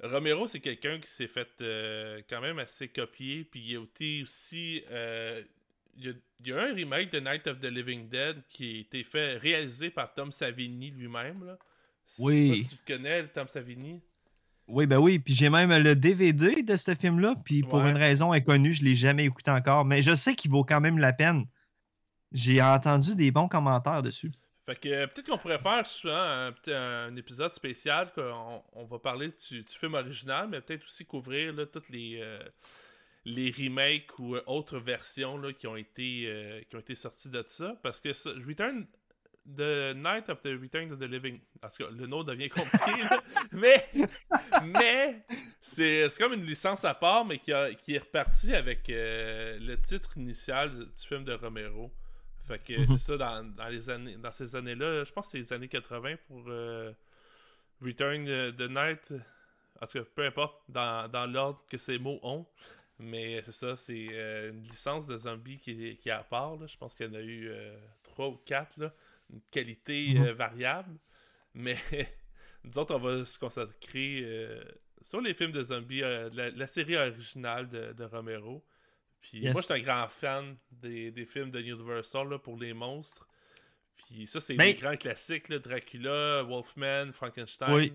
Romero, 0.00 0.46
c'est 0.46 0.60
quelqu'un 0.60 1.00
qui 1.00 1.10
s'est 1.10 1.26
fait 1.26 1.48
quand 2.28 2.40
même 2.40 2.58
assez 2.58 2.88
copier. 2.88 3.44
Puis 3.44 3.60
il 3.60 3.72
y 3.72 3.76
a 3.76 3.80
aussi. 3.80 4.84
il, 5.96 6.16
y 6.44 6.52
a, 6.52 6.60
un 6.60 6.74
remake 6.74 7.10
de 7.10 7.20
Night 7.20 7.46
of 7.46 7.58
the 7.58 7.64
Living 7.64 8.08
Dead 8.08 8.42
qui 8.48 8.76
a 8.76 8.80
été 8.80 9.02
fait, 9.02 9.36
réalisé 9.36 9.90
par 9.90 10.14
Tom 10.14 10.30
Savini 10.30 10.90
lui-même. 10.90 11.56
Oui. 12.18 12.48
Je 12.48 12.54
sais 12.54 12.62
pas 12.62 12.68
si 12.68 12.76
tu 12.76 12.92
connais, 12.92 13.28
Tom 13.28 13.48
Savini. 13.48 14.00
Oui, 14.68 14.86
ben 14.86 14.98
oui. 14.98 15.18
Puis 15.18 15.34
j'ai 15.34 15.48
même 15.48 15.70
le 15.70 15.96
DVD 15.96 16.62
de 16.62 16.76
ce 16.76 16.94
film-là. 16.94 17.34
Puis 17.44 17.62
pour 17.62 17.80
une 17.80 17.96
raison 17.96 18.32
inconnue, 18.32 18.74
je 18.74 18.82
ne 18.82 18.88
l'ai 18.88 18.94
jamais 18.94 19.24
écouté 19.24 19.50
encore. 19.50 19.84
Mais 19.84 20.02
je 20.02 20.14
sais 20.14 20.34
qu'il 20.34 20.50
vaut 20.50 20.64
quand 20.64 20.80
même 20.80 20.98
la 20.98 21.12
peine. 21.12 21.46
J'ai 22.32 22.60
entendu 22.60 23.14
des 23.14 23.30
bons 23.30 23.48
commentaires 23.48 24.02
dessus. 24.02 24.30
Fait 24.66 24.78
que 24.78 25.06
peut-être 25.06 25.30
qu'on 25.30 25.38
pourrait 25.38 25.58
faire 25.58 25.82
un, 26.12 26.52
un, 26.70 27.16
épisode 27.16 27.52
spécial. 27.52 28.12
On, 28.18 28.62
on 28.74 28.84
va 28.84 28.98
parler 28.98 29.28
du, 29.48 29.64
film 29.66 29.94
original, 29.94 30.46
mais 30.50 30.60
peut-être 30.60 30.84
aussi 30.84 31.06
couvrir 31.06 31.54
là, 31.54 31.64
toutes 31.64 31.88
les, 31.88 32.18
euh, 32.20 32.38
les 33.24 33.50
remakes 33.50 34.18
ou 34.18 34.36
autres 34.46 34.78
versions 34.78 35.38
là, 35.38 35.54
qui, 35.54 35.66
ont 35.66 35.76
été, 35.76 36.24
euh, 36.26 36.60
qui 36.68 36.76
ont 36.76 36.80
été 36.80 36.94
sorties 36.94 37.30
de 37.30 37.42
ça. 37.46 37.76
Parce 37.82 37.98
que 37.98 38.12
ça, 38.12 38.28
Return 38.46 38.86
The 39.56 39.94
Night 39.94 40.28
of 40.28 40.42
the 40.42 40.58
Return 40.60 40.92
of 40.92 40.98
the 40.98 41.04
Living. 41.04 41.40
Parce 41.60 41.76
que 41.76 41.84
le 41.84 42.06
nom 42.06 42.22
devient 42.22 42.48
compliqué, 42.48 42.92
mais, 43.52 43.84
mais 44.64 45.24
c'est 45.60 46.08
comme 46.18 46.34
une 46.34 46.44
licence 46.44 46.84
à 46.84 46.94
part, 46.94 47.24
mais 47.24 47.38
qui, 47.38 47.52
qui 47.82 47.94
est 47.94 47.98
repartie 47.98 48.54
avec 48.54 48.88
euh, 48.90 49.58
le 49.60 49.80
titre 49.80 50.16
initial 50.16 50.70
du 50.70 51.06
film 51.06 51.24
de 51.24 51.32
Romero. 51.32 51.92
Fait 52.46 52.58
que 52.58 52.86
c'est 52.86 52.98
ça, 52.98 53.16
dans, 53.16 53.44
dans, 53.44 53.68
les 53.68 53.90
années, 53.90 54.16
dans 54.16 54.30
ces 54.30 54.56
années-là, 54.56 55.04
je 55.04 55.12
pense 55.12 55.26
que 55.26 55.32
c'est 55.32 55.38
les 55.38 55.52
années 55.52 55.68
80 55.68 56.16
pour 56.26 56.44
euh, 56.48 56.92
Return 57.82 58.24
the 58.56 58.70
Night. 58.70 59.12
En 59.80 59.86
tout 59.86 59.98
cas, 59.98 60.04
peu 60.14 60.24
importe 60.24 60.62
dans, 60.68 61.08
dans 61.10 61.26
l'ordre 61.26 61.62
que 61.68 61.76
ces 61.76 61.98
mots 61.98 62.18
ont. 62.22 62.46
Mais 62.98 63.40
c'est 63.42 63.52
ça, 63.52 63.76
c'est 63.76 64.08
euh, 64.10 64.50
une 64.50 64.62
licence 64.62 65.06
de 65.06 65.16
zombie 65.16 65.58
qui 65.58 65.88
est, 65.88 65.96
qui 65.96 66.10
à 66.10 66.22
part. 66.24 66.56
Là. 66.56 66.66
Je 66.66 66.76
pense 66.76 66.94
qu'il 66.94 67.06
y 67.06 67.08
en 67.08 67.14
a 67.14 67.20
eu 67.20 67.48
euh, 67.48 67.76
trois 68.02 68.28
ou 68.28 68.36
quatre. 68.44 68.76
Là. 68.78 68.92
Une 69.32 69.40
qualité 69.50 70.14
mhm. 70.14 70.30
variable. 70.30 70.98
Mais 71.54 71.76
nous 72.64 72.78
autres, 72.78 72.94
on 72.94 72.98
va 72.98 73.24
se 73.24 73.38
consacrer 73.38 74.24
sur 75.00 75.20
les 75.20 75.34
films 75.34 75.52
de 75.52 75.62
zombies, 75.62 76.00
la, 76.00 76.50
la, 76.50 76.66
série 76.66 76.96
originale 76.96 77.68
de, 77.68 77.92
de 77.92 78.04
Romero. 78.04 78.64
Puis 79.20 79.42
moi, 79.42 79.60
je 79.60 79.66
suis 79.66 79.74
un 79.74 79.80
grand 79.80 80.08
fan 80.08 80.56
des, 80.70 81.10
des 81.10 81.26
films 81.26 81.50
de 81.50 81.60
Universal 81.60 82.28
là, 82.28 82.38
pour 82.38 82.56
les 82.56 82.72
monstres. 82.72 83.26
Puis 83.96 84.26
ça, 84.26 84.40
c'est 84.40 84.56
des 84.56 84.74
grands 84.74 84.96
classiques, 84.96 85.48
là, 85.48 85.58
Dracula, 85.58 86.42
Wolfman, 86.42 87.12
Frankenstein. 87.12 87.72
Oui. 87.72 87.92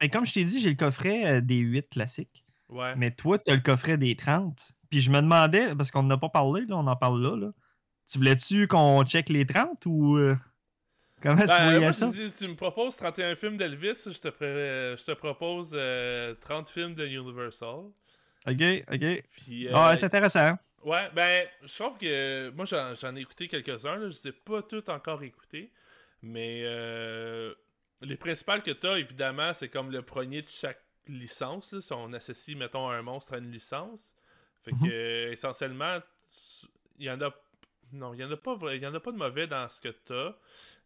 Et 0.00 0.08
comme 0.08 0.24
je 0.24 0.32
t'ai 0.32 0.44
dit, 0.44 0.60
j'ai 0.60 0.70
le 0.70 0.76
coffret 0.76 1.26
euh, 1.26 1.40
des 1.40 1.58
8 1.58 1.90
classiques. 1.90 2.44
Ouais. 2.68 2.94
Mais 2.96 3.10
toi, 3.10 3.38
tu 3.38 3.50
as 3.50 3.56
le 3.56 3.60
coffret 3.60 3.98
des 3.98 4.14
30. 4.14 4.72
Puis 4.88 5.00
je 5.00 5.10
me 5.10 5.20
demandais, 5.20 5.74
parce 5.74 5.90
qu'on 5.90 6.04
n'a 6.04 6.16
pas 6.16 6.28
parlé, 6.28 6.64
là, 6.66 6.76
on 6.76 6.86
en 6.86 6.96
parle 6.96 7.22
là, 7.22 7.36
là. 7.36 7.52
Tu 8.10 8.18
voulais-tu 8.18 8.66
qu'on 8.66 9.04
check 9.04 9.28
les 9.28 9.46
30 9.46 9.86
ou. 9.86 10.18
Euh, 11.20 11.34
comment 11.34 11.36
ben, 11.36 11.46
tu 11.46 11.62
voyais 11.62 11.92
ça? 11.92 12.10
Tu, 12.10 12.30
tu, 12.30 12.48
me 12.48 12.54
proposes 12.54 12.96
31 12.96 13.34
films 13.34 13.56
d'Elvis, 13.56 14.04
je 14.06 14.18
te, 14.18 14.28
je 14.28 15.04
te 15.04 15.12
propose 15.12 15.70
30 15.70 15.78
euh, 15.78 16.34
films 16.66 16.94
de 16.94 17.06
Universal. 17.06 17.90
Ok, 18.46 18.62
ok. 18.92 19.24
Puis, 19.32 19.68
ah, 19.72 19.96
c'est 19.96 20.06
intéressant. 20.06 20.56
Ouais, 20.82 21.10
ben, 21.14 21.46
je 21.62 21.74
trouve 21.74 21.98
que 21.98 22.50
moi 22.50 22.64
j'en 22.64 23.16
ai 23.16 23.20
écouté 23.20 23.48
quelques-uns, 23.48 24.08
je 24.08 24.28
ne 24.28 24.28
ai 24.28 24.32
pas 24.32 24.62
tous 24.62 24.88
encore 24.88 25.22
écoutés, 25.22 25.70
mais 26.22 26.62
euh, 26.64 27.52
les 28.00 28.16
principales 28.16 28.62
que 28.62 28.70
tu 28.70 28.86
as, 28.86 28.98
évidemment, 28.98 29.52
c'est 29.52 29.68
comme 29.68 29.90
le 29.90 30.00
premier 30.00 30.40
de 30.40 30.48
chaque 30.48 30.80
licence. 31.06 31.78
si 31.80 31.92
on 31.92 32.12
associe, 32.14 32.56
mettons, 32.56 32.88
un 32.88 33.02
monstre 33.02 33.34
à 33.34 33.38
une 33.38 33.50
licence. 33.50 34.14
Fait 34.62 34.72
que, 34.72 35.26
mhm. 35.26 35.32
essentiellement, 35.32 35.98
il 36.98 37.06
y 37.06 37.10
en 37.10 37.20
a. 37.20 37.30
Non, 37.92 38.14
il 38.14 38.18
n'y 38.18 38.24
en, 38.24 38.30
a 38.30 38.36
pas, 38.36 38.52
en 38.52 38.94
a 38.94 39.00
pas 39.00 39.12
de 39.12 39.16
mauvais 39.16 39.46
dans 39.46 39.68
ce 39.68 39.80
que 39.80 39.88
tu 39.88 40.12
as. 40.12 40.36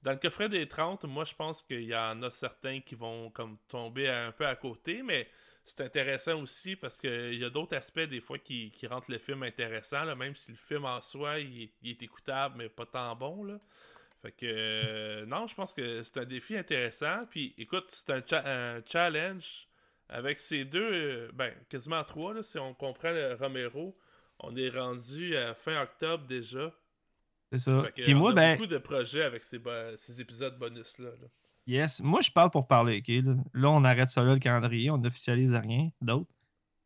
Dans 0.03 0.13
le 0.13 0.19
coffret 0.19 0.49
des 0.49 0.69
30, 0.69 1.05
moi, 1.05 1.25
je 1.25 1.35
pense 1.35 1.63
qu'il 1.63 1.85
y 1.85 1.97
en 1.97 2.23
a 2.23 2.31
certains 2.31 2.81
qui 2.81 2.95
vont 2.95 3.31
comme 3.31 3.59
tomber 3.69 4.09
un 4.09 4.33
peu 4.33 4.47
à 4.47 4.57
côté, 4.57 5.03
mais 5.03 5.29
c'est 5.65 5.81
intéressant 5.81 6.43
aussi 6.43 6.77
parce 6.77 6.99
qu'il 6.99 7.35
y 7.35 7.45
a 7.45 7.51
d'autres 7.51 7.75
aspects 7.75 8.01
des 8.01 8.21
fois 8.21 8.39
qui, 8.39 8.71
rendent 8.89 9.09
le 9.09 9.19
film 9.19 9.43
intéressant, 9.43 10.15
même 10.15 10.37
si 10.37 10.51
le 10.51 10.59
film 10.59 10.85
en 10.85 11.01
soi 11.01 11.39
il, 11.39 11.71
est 11.85 12.03
écoutable 12.03 12.57
mais 12.59 12.69
pas 12.69 12.87
tant 12.87 13.17
bon. 13.17 13.45
Là. 13.45 13.59
Fait 14.21 14.33
que 14.33 14.47
euh, 14.47 15.27
non, 15.27 15.47
je 15.47 15.55
pense 15.55 15.73
que 15.73 16.03
c'est 16.03 16.19
un 16.19 16.25
défi 16.25 16.57
intéressant. 16.57 17.25
Puis 17.31 17.55
écoute, 17.57 17.87
c'est 17.89 18.11
un, 18.11 18.83
challenge 18.85 19.69
avec 20.09 20.39
ces 20.39 20.65
deux, 20.67 20.93
euh, 20.93 21.31
ben 21.33 21.53
quasiment 21.69 22.05
trois, 22.05 22.43
si 22.43 22.59
on 22.59 22.75
comprend 22.75 23.11
le 23.11 23.35
Romero. 23.35 23.97
On 24.41 24.55
est 24.57 24.69
rendu 24.69 25.37
à 25.37 25.55
fin 25.55 25.81
octobre 25.83 26.27
déjà. 26.27 26.75
C'est 27.53 27.59
ça. 27.59 27.85
Puis 27.95 28.15
moi, 28.15 28.33
a 28.33 28.35
ben... 28.35 28.57
beaucoup 28.57 28.69
de 28.69 28.79
projets 28.79 29.23
avec 29.23 29.43
ces, 29.43 29.61
ces 29.97 30.21
épisodes 30.21 30.59
bonus-là. 30.59 31.11
là 31.21 31.29
Yes. 31.67 32.01
Moi, 32.01 32.21
je 32.21 32.31
parle 32.31 32.51
pour 32.51 32.67
parler, 32.67 32.99
OK? 32.99 33.25
Là, 33.55 33.71
on 33.71 33.85
arrête 33.85 34.11
ça 34.11 34.23
là, 34.23 34.35
le 34.35 34.41
calendrier. 34.41 34.91
On 34.91 34.99
n'officialise 34.99 35.55
rien 35.55 35.91
d'autre. 36.01 36.31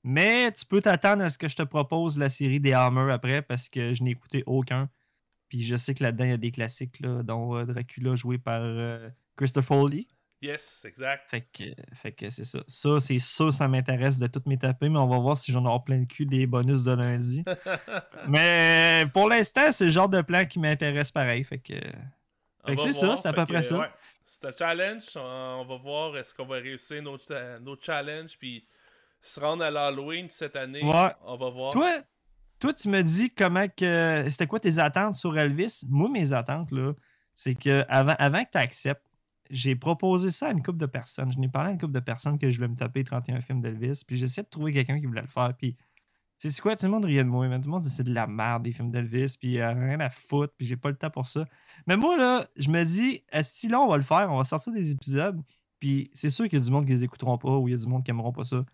Mais 0.04 0.52
tu 0.52 0.64
peux 0.64 0.80
t'attendre 0.80 1.24
à 1.24 1.30
ce 1.30 1.38
que 1.38 1.48
je 1.48 1.56
te 1.56 1.62
propose 1.62 2.16
la 2.16 2.30
série 2.30 2.60
des 2.60 2.72
Hammer 2.72 3.12
après 3.12 3.42
parce 3.42 3.68
que 3.68 3.94
je 3.94 4.02
n'ai 4.04 4.10
écouté 4.12 4.44
aucun. 4.46 4.88
Puis 5.48 5.62
je 5.62 5.76
sais 5.76 5.94
que 5.94 6.02
là-dedans, 6.02 6.24
il 6.24 6.30
y 6.30 6.34
a 6.34 6.38
des 6.38 6.50
classiques, 6.50 7.00
là, 7.00 7.22
dont 7.22 7.56
euh, 7.56 7.64
Dracula 7.64 8.14
joué 8.14 8.38
par 8.38 8.60
euh, 8.62 9.08
Christopher 9.36 9.88
Lee. 9.88 10.08
Yes, 10.40 10.84
exact. 10.84 11.28
Fait 11.28 11.40
que, 11.40 11.64
fait 11.94 12.12
que 12.12 12.30
c'est 12.30 12.44
ça. 12.44 12.60
Ça, 12.68 13.00
c'est 13.00 13.18
ça, 13.18 13.50
ça 13.50 13.66
m'intéresse 13.66 14.18
de 14.18 14.26
toutes 14.28 14.46
mes 14.46 14.56
tapées, 14.56 14.88
mais 14.88 14.98
on 14.98 15.08
va 15.08 15.18
voir 15.18 15.36
si 15.36 15.50
j'en 15.50 15.64
aurai 15.64 15.82
plein 15.84 15.98
le 15.98 16.06
cul 16.06 16.26
des 16.26 16.46
bonus 16.46 16.84
de 16.84 16.92
lundi. 16.92 17.44
mais 18.28 19.06
pour 19.12 19.28
l'instant, 19.28 19.72
c'est 19.72 19.86
le 19.86 19.90
genre 19.90 20.08
de 20.08 20.22
plan 20.22 20.46
qui 20.46 20.60
m'intéresse 20.60 21.10
pareil. 21.10 21.42
Fait 21.42 21.58
que. 21.58 21.74
Fait 22.66 22.76
que 22.76 22.82
c'est 22.82 22.92
ça, 22.92 23.16
c'est 23.16 23.26
à 23.26 23.32
peu 23.32 23.46
près 23.46 23.64
ça. 23.64 23.90
C'est 24.24 24.44
un 24.44 24.52
challenge. 24.56 25.04
On, 25.16 25.64
va 25.64 25.76
voir 25.76 26.16
est-ce 26.16 26.34
qu'on 26.34 26.46
va 26.46 26.56
réussir 26.56 27.02
nos, 27.02 27.18
nos 27.60 27.76
challenges. 27.80 28.36
Puis 28.38 28.64
se 29.20 29.40
rendre 29.40 29.64
à 29.64 29.70
l'Halloween 29.70 30.28
cette 30.30 30.54
année. 30.54 30.82
On 30.84 31.36
va 31.36 31.50
voir. 31.50 31.72
Toi, 31.72 31.90
toi, 32.60 32.72
tu 32.72 32.88
me 32.88 33.02
dis 33.02 33.30
comment 33.30 33.66
que. 33.68 34.24
C'était 34.30 34.46
quoi 34.46 34.60
tes 34.60 34.78
attentes 34.78 35.14
sur 35.14 35.36
Elvis? 35.36 35.84
Moi, 35.88 36.08
mes 36.08 36.32
attentes, 36.32 36.70
là, 36.70 36.92
c'est 37.34 37.56
que 37.56 37.84
avant, 37.88 38.14
avant 38.18 38.44
que 38.44 38.50
tu 38.52 38.58
acceptes, 38.58 39.07
j'ai 39.50 39.76
proposé 39.76 40.30
ça 40.30 40.48
à 40.48 40.52
une 40.52 40.62
couple 40.62 40.78
de 40.78 40.86
personnes. 40.86 41.32
Je 41.32 41.38
n'ai 41.38 41.48
parlé 41.48 41.70
à 41.70 41.72
une 41.72 41.78
couple 41.78 41.92
de 41.92 42.00
personnes 42.00 42.38
que 42.38 42.50
je 42.50 42.56
voulais 42.56 42.68
me 42.68 42.76
taper 42.76 43.04
31 43.04 43.40
films 43.40 43.60
d'Elvis. 43.60 44.02
Puis 44.06 44.16
j'essaie 44.16 44.42
de 44.42 44.48
trouver 44.48 44.72
quelqu'un 44.72 44.98
qui 45.00 45.06
voulait 45.06 45.22
le 45.22 45.28
faire. 45.28 45.54
Puis 45.56 45.76
c'est 46.38 46.60
quoi? 46.60 46.76
Tout 46.76 46.86
le 46.86 46.92
monde 46.92 47.04
riait 47.04 47.24
de 47.24 47.28
moi. 47.28 47.46
Tout 47.48 47.64
le 47.64 47.70
monde 47.70 47.82
dit 47.82 47.90
c'est 47.90 48.04
de 48.04 48.14
la 48.14 48.26
merde 48.26 48.62
des 48.62 48.72
films 48.72 48.90
d'Elvis. 48.90 49.36
Puis 49.38 49.60
a 49.60 49.72
rien 49.72 50.00
à 50.00 50.10
foutre. 50.10 50.54
Puis 50.56 50.66
j'ai 50.66 50.76
pas 50.76 50.90
le 50.90 50.96
temps 50.96 51.10
pour 51.10 51.26
ça. 51.26 51.46
Mais 51.86 51.96
moi, 51.96 52.16
là, 52.16 52.46
je 52.56 52.68
me 52.70 52.84
dis, 52.84 53.22
si 53.42 53.68
là, 53.68 53.80
on 53.80 53.88
va 53.88 53.96
le 53.96 54.02
faire, 54.02 54.28
on 54.30 54.38
va 54.38 54.44
sortir 54.44 54.72
des 54.72 54.90
épisodes, 54.90 55.40
puis 55.80 56.10
c'est 56.12 56.30
sûr 56.30 56.48
qu'il 56.48 56.58
y 56.58 56.62
a 56.62 56.64
du 56.64 56.70
monde 56.70 56.86
qui 56.86 56.92
les 56.92 57.04
écouteront 57.04 57.38
pas 57.38 57.56
ou 57.56 57.68
il 57.68 57.72
y 57.72 57.74
a 57.74 57.78
du 57.78 57.86
monde 57.86 58.04
qui 58.04 58.10
aimeront 58.10 58.32
pas 58.32 58.44
ça. 58.44 58.64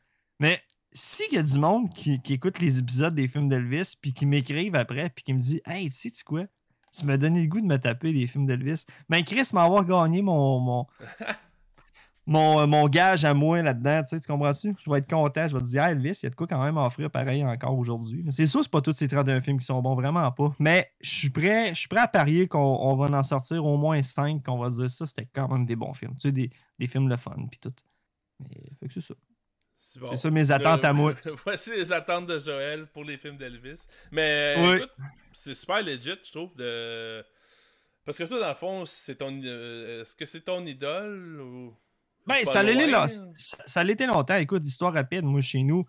Mais 0.40 0.60
s'il 0.92 1.32
y 1.32 1.38
a 1.38 1.42
du 1.42 1.58
monde 1.58 1.90
qui, 1.92 2.20
écoute 2.30 2.60
les 2.60 2.78
épisodes 2.78 3.14
des 3.14 3.28
films 3.28 3.48
d'Elvis, 3.48 3.94
puis 4.00 4.12
qui 4.12 4.26
m'écrivent 4.26 4.76
après, 4.76 5.10
puis 5.10 5.24
qui 5.24 5.34
me 5.34 5.38
dit 5.38 5.60
Hey, 5.66 5.90
tu 5.90 6.10
sais, 6.10 6.24
quoi? 6.24 6.44
Tu 6.96 7.04
m'as 7.06 7.16
donné 7.16 7.42
le 7.42 7.48
goût 7.48 7.60
de 7.60 7.66
me 7.66 7.76
taper 7.76 8.12
des 8.12 8.26
films 8.26 8.46
d'Elvis. 8.46 8.84
Ben, 9.08 9.24
Chris 9.24 9.48
m'a 9.52 9.64
avoir 9.64 9.84
gagné 9.84 10.22
mon, 10.22 10.60
mon, 10.60 10.86
mon, 12.26 12.60
euh, 12.60 12.66
mon 12.66 12.88
gage 12.88 13.24
à 13.24 13.34
moi 13.34 13.62
là-dedans. 13.62 14.02
Tu, 14.02 14.10
sais, 14.10 14.20
tu 14.20 14.30
comprends-tu? 14.30 14.76
Je 14.84 14.90
vais 14.90 14.98
être 14.98 15.10
content. 15.10 15.48
Je 15.48 15.54
vais 15.54 15.60
te 15.60 15.66
dire, 15.66 15.82
ah, 15.82 15.90
Elvis, 15.90 16.20
il 16.22 16.24
y 16.24 16.26
a 16.26 16.30
de 16.30 16.36
quoi 16.36 16.46
quand 16.46 16.62
même 16.62 16.76
offrir 16.76 17.10
pareil 17.10 17.44
encore 17.44 17.76
aujourd'hui. 17.76 18.24
C'est 18.30 18.46
sûr, 18.46 18.62
c'est 18.62 18.70
pas 18.70 18.80
tous 18.80 18.92
ces 18.92 19.08
31 19.08 19.40
films 19.40 19.58
qui 19.58 19.66
sont 19.66 19.82
bons, 19.82 19.96
vraiment 19.96 20.30
pas. 20.30 20.52
Mais 20.58 20.88
je 21.00 21.10
suis 21.10 21.30
prêt, 21.30 21.70
je 21.74 21.80
suis 21.80 21.88
prêt 21.88 22.00
à 22.00 22.08
parier 22.08 22.46
qu'on 22.46 22.96
va 22.96 23.18
en 23.18 23.22
sortir 23.22 23.64
au 23.64 23.76
moins 23.76 24.00
5, 24.02 24.44
qu'on 24.44 24.58
va 24.58 24.70
dire 24.70 24.88
ça, 24.88 25.04
c'était 25.04 25.28
quand 25.32 25.48
même 25.48 25.66
des 25.66 25.76
bons 25.76 25.94
films. 25.94 26.12
Tu 26.12 26.28
sais, 26.28 26.32
des, 26.32 26.50
des 26.78 26.86
films 26.86 27.08
le 27.08 27.16
fun, 27.16 27.36
puis 27.50 27.58
tout. 27.58 27.74
Mais, 28.40 28.48
fait 28.78 28.88
que 28.88 28.94
c'est 28.94 29.00
ça. 29.00 29.14
C'est 29.92 30.16
ça 30.16 30.30
mes 30.30 30.50
attentes 30.50 30.84
à 30.84 30.92
moi. 30.92 31.14
Voici 31.44 31.70
les 31.70 31.92
attentes 31.92 32.26
de 32.26 32.38
Joël 32.38 32.86
pour 32.86 33.04
les 33.04 33.16
films 33.16 33.36
d'Elvis. 33.36 33.86
Mais 34.10 34.76
écoute, 34.76 34.90
c'est 35.32 35.54
super 35.54 35.82
legit, 35.82 36.16
je 36.24 36.32
trouve, 36.32 36.54
de. 36.56 37.24
Parce 38.04 38.18
que 38.18 38.24
toi, 38.24 38.40
dans 38.40 38.48
le 38.48 38.54
fond, 38.54 38.84
c'est 38.86 39.16
ton. 39.16 39.40
Euh, 39.44 40.02
est-ce 40.02 40.14
que 40.14 40.24
c'est 40.24 40.42
ton 40.42 40.64
idole 40.66 41.40
ou. 41.40 41.74
Ben, 42.26 42.44
ça 42.44 43.84
l'était 43.84 44.06
longtemps. 44.06 44.36
Écoute, 44.36 44.66
histoire 44.66 44.94
rapide, 44.94 45.24
moi, 45.24 45.42
chez 45.42 45.62
nous, 45.62 45.84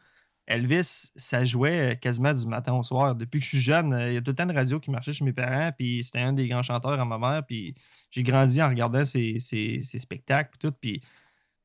Elvis, 0.47 1.11
ça 1.15 1.43
jouait 1.43 1.97
quasiment 1.99 2.33
du 2.33 2.45
matin 2.45 2.73
au 2.73 2.83
soir. 2.83 3.15
Depuis 3.15 3.39
que 3.39 3.45
je 3.45 3.49
suis 3.49 3.61
jeune, 3.61 3.93
euh, 3.93 4.09
il 4.09 4.13
y 4.15 4.17
a 4.17 4.21
tout 4.21 4.31
le 4.31 4.35
temps 4.35 4.45
de 4.45 4.53
radio 4.53 4.79
qui 4.79 4.91
marchait 4.91 5.13
chez 5.13 5.25
mes 5.25 5.33
parents, 5.33 5.71
puis 5.75 6.03
c'était 6.03 6.19
un 6.19 6.33
des 6.33 6.47
grands 6.47 6.63
chanteurs 6.63 6.99
à 6.99 7.05
ma 7.05 7.17
mère, 7.17 7.45
puis 7.45 7.75
j'ai 8.11 8.21
grandi 8.21 8.61
en 8.61 8.69
regardant 8.69 9.05
ses, 9.05 9.39
spectacles, 9.39 10.51
puis 10.51 10.59
tout, 10.59 10.75
puis 10.79 11.01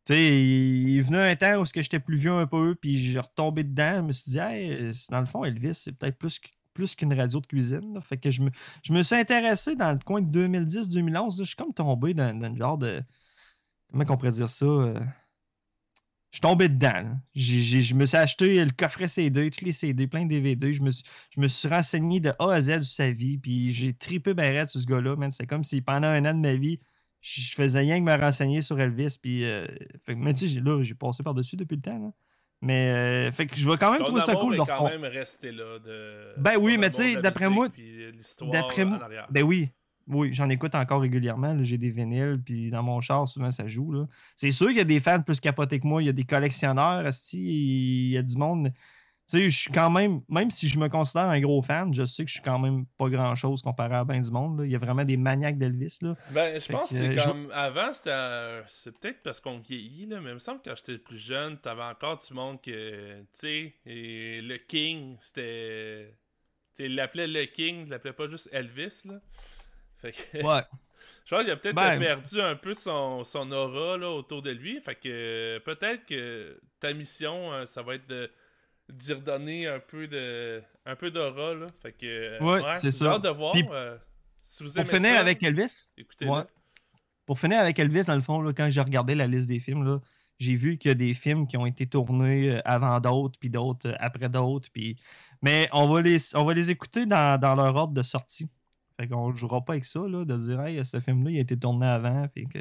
il 0.09 1.03
venait 1.03 1.33
un 1.33 1.37
temps 1.37 1.61
où 1.61 1.65
j'étais 1.67 2.01
plus 2.01 2.17
vieux 2.17 2.33
un 2.33 2.47
peu, 2.47 2.75
puis 2.75 2.99
j'ai 2.99 3.19
retombé 3.19 3.65
dedans. 3.65 3.97
Je 3.99 4.03
me 4.03 4.13
suis 4.13 4.31
dit, 4.33 4.39
hey, 4.39 4.93
dans 5.11 5.21
le 5.21 5.27
fond, 5.27 5.45
Elvis, 5.45 5.75
c'est 5.75 5.93
peut-être 5.93 6.19
plus, 6.19 6.41
plus 6.75 6.95
qu'une 6.95 7.13
radio 7.13 7.41
de 7.41 7.47
cuisine. 7.47 8.01
Fait 8.03 8.17
que 8.17 8.31
je 8.31 8.43
me, 8.43 8.51
je 8.83 8.93
me 8.93 9.03
suis 9.03 9.17
intéressé 9.17 9.77
dans 9.77 9.93
le 9.93 9.99
coin 9.99 10.23
de 10.23 10.49
2010-2011. 10.49 11.39
Je 11.39 11.45
suis 11.45 11.57
comme 11.57 11.75
tombé 11.75 12.15
dans, 12.15 12.37
le 12.37 12.57
genre 12.57 12.79
de, 12.79 13.03
comment 13.91 14.05
on 14.09 14.17
pourrait 14.17 14.33
dire 14.33 14.51
ça? 14.51 14.65
Euh, 14.67 15.01
je 16.31 16.37
suis 16.37 16.43
tombé 16.43 16.69
dedans. 16.69 17.19
je 17.35 17.95
me 17.95 18.07
suis 18.07 18.17
acheté 18.17 18.65
le 18.65 18.71
coffret 18.71 19.09
CD, 19.09 19.51
tous 19.51 19.65
les 19.65 19.73
CD, 19.73 20.07
plein 20.07 20.25
de 20.25 20.29
DVD. 20.29 20.73
Je 20.73 20.83
me, 20.83 20.91
suis, 20.91 21.05
je 21.35 21.41
me 21.41 21.49
suis 21.49 21.69
renseigné 21.69 22.21
de 22.21 22.33
A 22.39 22.53
à 22.53 22.61
Z 22.61 22.83
sur 22.83 22.95
sa 22.95 23.11
vie. 23.11 23.37
Puis 23.37 23.73
j'ai 23.73 23.95
tripé 23.95 24.33
ben 24.33 24.67
sur 24.69 24.81
ce 24.81 24.87
gars-là. 24.87 25.17
C'est 25.33 25.47
comme 25.47 25.65
si 25.65 25.81
pendant 25.83 26.07
un 26.07 26.25
an 26.25 26.35
de 26.35 26.41
ma 26.41 26.55
vie, 26.55 26.79
je 27.21 27.55
faisais 27.55 27.81
rien 27.81 27.99
que 27.99 28.05
me 28.05 28.17
renseigner 28.17 28.63
sur 28.63 28.81
Elvis. 28.81 29.19
Puis, 29.21 29.45
euh, 29.45 29.67
mais 30.09 30.35
tu 30.35 30.49
sais, 30.49 30.61
là, 30.61 30.83
j'ai 30.83 30.95
passé 30.95 31.23
par-dessus 31.23 31.57
depuis 31.57 31.77
le 31.77 31.83
temps. 31.83 32.15
Mais 32.63 32.91
euh, 32.91 33.33
fait 33.33 33.47
que 33.47 33.57
je 33.57 33.69
vais 33.69 33.79
quand 33.79 33.91
même 33.91 34.03
trouver 34.03 34.21
ça 34.21 34.35
cool. 34.35 34.57
de 34.57 34.63
quand 34.63 34.89
même 34.89 35.05
rester 35.05 35.51
là. 35.51 35.79
De... 35.79 36.35
Ben 36.37 36.57
oui, 36.59 36.77
mais 36.77 36.91
tu 36.91 36.97
sais, 36.97 37.17
d'après 37.17 37.49
moi. 37.49 37.69
D'après 38.53 38.85
moi. 38.85 39.09
Ben 39.31 39.43
oui. 39.43 39.71
Oui, 40.07 40.33
j'en 40.33 40.49
écoute 40.49 40.75
encore 40.75 41.03
régulièrement. 41.03 41.63
J'ai 41.63 41.79
des 41.79 41.91
vinyles, 41.91 42.41
puis 42.45 42.71
dans 42.71 42.83
mon 42.83 43.01
char, 43.01 43.29
souvent, 43.29 43.51
ça 43.51 43.69
joue. 43.69 44.07
C'est 44.35 44.51
sûr 44.51 44.69
qu'il 44.69 44.79
y 44.79 44.81
a 44.81 44.85
des 44.85 44.99
fans 44.99 45.23
plus 45.23 45.39
capotés 45.39 45.79
que 45.79 45.87
moi. 45.87 46.03
Il 46.03 46.07
y 46.07 46.09
a 46.09 46.13
des 46.13 46.25
collectionneurs, 46.25 47.09
il 47.33 48.11
y 48.11 48.19
a 48.19 48.23
du 48.23 48.37
monde. 48.37 48.73
Tu 49.31 49.39
sais, 49.39 49.49
je 49.49 49.57
suis 49.57 49.71
quand 49.71 49.91
même, 49.91 50.23
même 50.29 50.51
si 50.51 50.69
je 50.69 50.77
me 50.77 50.89
considère 50.89 51.27
un 51.27 51.41
gros 51.41 51.63
fan, 51.63 51.95
je 51.95 52.05
sais 52.05 52.25
que 52.25 52.29
je 52.29 52.35
suis 52.35 52.43
quand 52.43 52.59
même 52.59 52.85
pas 52.99 53.09
grand 53.09 53.37
chose 53.37 53.63
comparé 53.63 53.95
à 53.95 54.05
bien 54.05 54.21
du 54.21 54.31
monde. 54.33 54.63
Il 54.65 54.71
y 54.73 54.75
a 54.75 54.79
vraiment 54.79 55.05
des 55.05 55.17
maniaques 55.17 55.57
d'Elvis. 55.57 56.01
Ben, 56.31 56.61
je 56.61 56.73
pense 56.73 56.89
que 56.91 56.97
c'est 56.97 57.15
comme. 57.15 57.49
Avant, 57.53 57.93
c'était. 57.93 58.63
C'est 58.67 58.99
peut-être 58.99 59.23
parce 59.23 59.39
qu'on 59.39 59.61
vieillit, 59.61 60.07
là, 60.07 60.21
mais 60.21 60.31
il 60.31 60.35
me 60.35 60.39
semble 60.41 60.61
que 60.61 60.71
quand 60.71 60.77
j'étais 60.77 60.99
plus 60.99 61.17
jeune, 61.17 61.59
t'avais 61.59 61.85
encore 61.85 62.17
du 62.17 62.35
monde 62.35 62.61
que. 62.61 63.21
Tu 63.21 63.27
sais, 63.33 63.75
le 63.87 64.57
King, 64.57 65.17
c'était. 65.21 66.13
Tu 66.75 66.89
l'appelait 66.89 67.29
le 67.29 67.45
King, 67.45 67.85
tu 67.85 67.91
l'appelais 67.91 68.13
pas 68.13 68.27
juste 68.27 68.49
Elvis, 68.53 69.03
là. 69.05 69.21
Fait 69.99 70.13
que... 70.13 70.39
Ouais. 70.45 70.63
Je 71.25 71.35
pense 71.35 71.45
qu'il 71.45 71.53
a 71.53 71.57
peut-être 71.57 71.77
Ben- 71.77 72.01
perdu 72.01 72.41
un 72.41 72.57
peu 72.57 72.75
de 72.75 72.79
son, 72.79 73.23
son 73.23 73.53
aura 73.53 73.97
là, 73.97 74.11
autour 74.11 74.43
de 74.43 74.51
lui. 74.51 74.81
Fait 74.81 74.97
que 74.97 75.09
euh, 75.09 75.61
peut-être 75.61 76.05
que 76.05 76.61
ta 76.81 76.93
mission, 76.93 77.53
euh, 77.53 77.67
ça 77.67 77.83
va 77.83 77.95
être 77.95 78.09
de 78.09 78.31
d'y 78.93 79.13
redonner 79.13 79.67
un 79.67 79.81
peu 79.81 80.07
de 80.07 80.63
un 80.87 80.97
peu 80.97 81.11
d'aura. 81.11 81.55
Là. 81.55 81.67
Fait 81.83 81.93
que 81.93 82.07
euh, 82.07 82.39
Ouais, 82.41 82.75
c'est 82.75 82.91
ça. 82.91 83.13
hâte 83.13 83.25
de 83.25 83.29
voir. 83.29 83.53
Puis, 83.53 83.65
euh, 83.71 83.97
si 84.43 84.65
vous 84.65 84.73
Pour 84.73 84.87
finir 84.87 85.15
ça, 85.15 85.21
avec 85.21 85.43
Elvis, 85.43 85.89
écoutez-le. 85.97 86.31
ouais. 86.31 86.43
pour 87.27 87.39
finir 87.39 87.61
avec 87.61 87.79
Elvis, 87.79 88.05
dans 88.05 88.17
le 88.17 88.23
fond, 88.23 88.41
là, 88.41 88.53
quand 88.53 88.71
j'ai 88.71 88.81
regardé 88.81 89.15
la 89.15 89.27
liste 89.27 89.49
des 89.49 89.61
films, 89.61 89.85
là, 89.85 90.01
j'ai 90.39 90.57
vu 90.57 90.79
qu'il 90.79 90.89
y 90.89 90.93
a 90.93 90.95
des 90.95 91.15
films 91.15 91.47
qui 91.47 91.57
ont 91.57 91.67
été 91.67 91.87
tournés 91.87 92.51
euh, 92.51 92.61
avant 92.65 92.99
d'autres, 93.01 93.39
puis 93.39 93.51
d'autres 93.51 93.95
après 94.01 94.29
d'autres. 94.29 94.69
Puis... 94.73 94.97
Mais 95.43 95.69
on 95.73 95.89
va, 95.89 96.03
les, 96.03 96.19
on 96.35 96.45
va 96.45 96.55
les 96.55 96.71
écouter 96.71 97.07
dans, 97.07 97.39
dans 97.41 97.55
leur 97.55 97.75
ordre 97.75 97.95
de 97.95 98.03
sortie. 98.03 98.49
Fait 98.99 99.09
qu'on 99.09 99.31
ne 99.31 99.37
jouera 99.37 99.65
pas 99.65 99.75
avec 99.75 99.85
ça, 99.85 100.01
là, 100.01 100.25
de 100.25 100.37
dire 100.37 100.61
hey, 100.61 100.85
ce 100.85 101.01
film-là, 101.01 101.31
il 101.31 101.39
a 101.39 101.41
été 101.41 101.57
tourné 101.57 101.87
avant. 101.87 102.27
Que... 102.29 102.59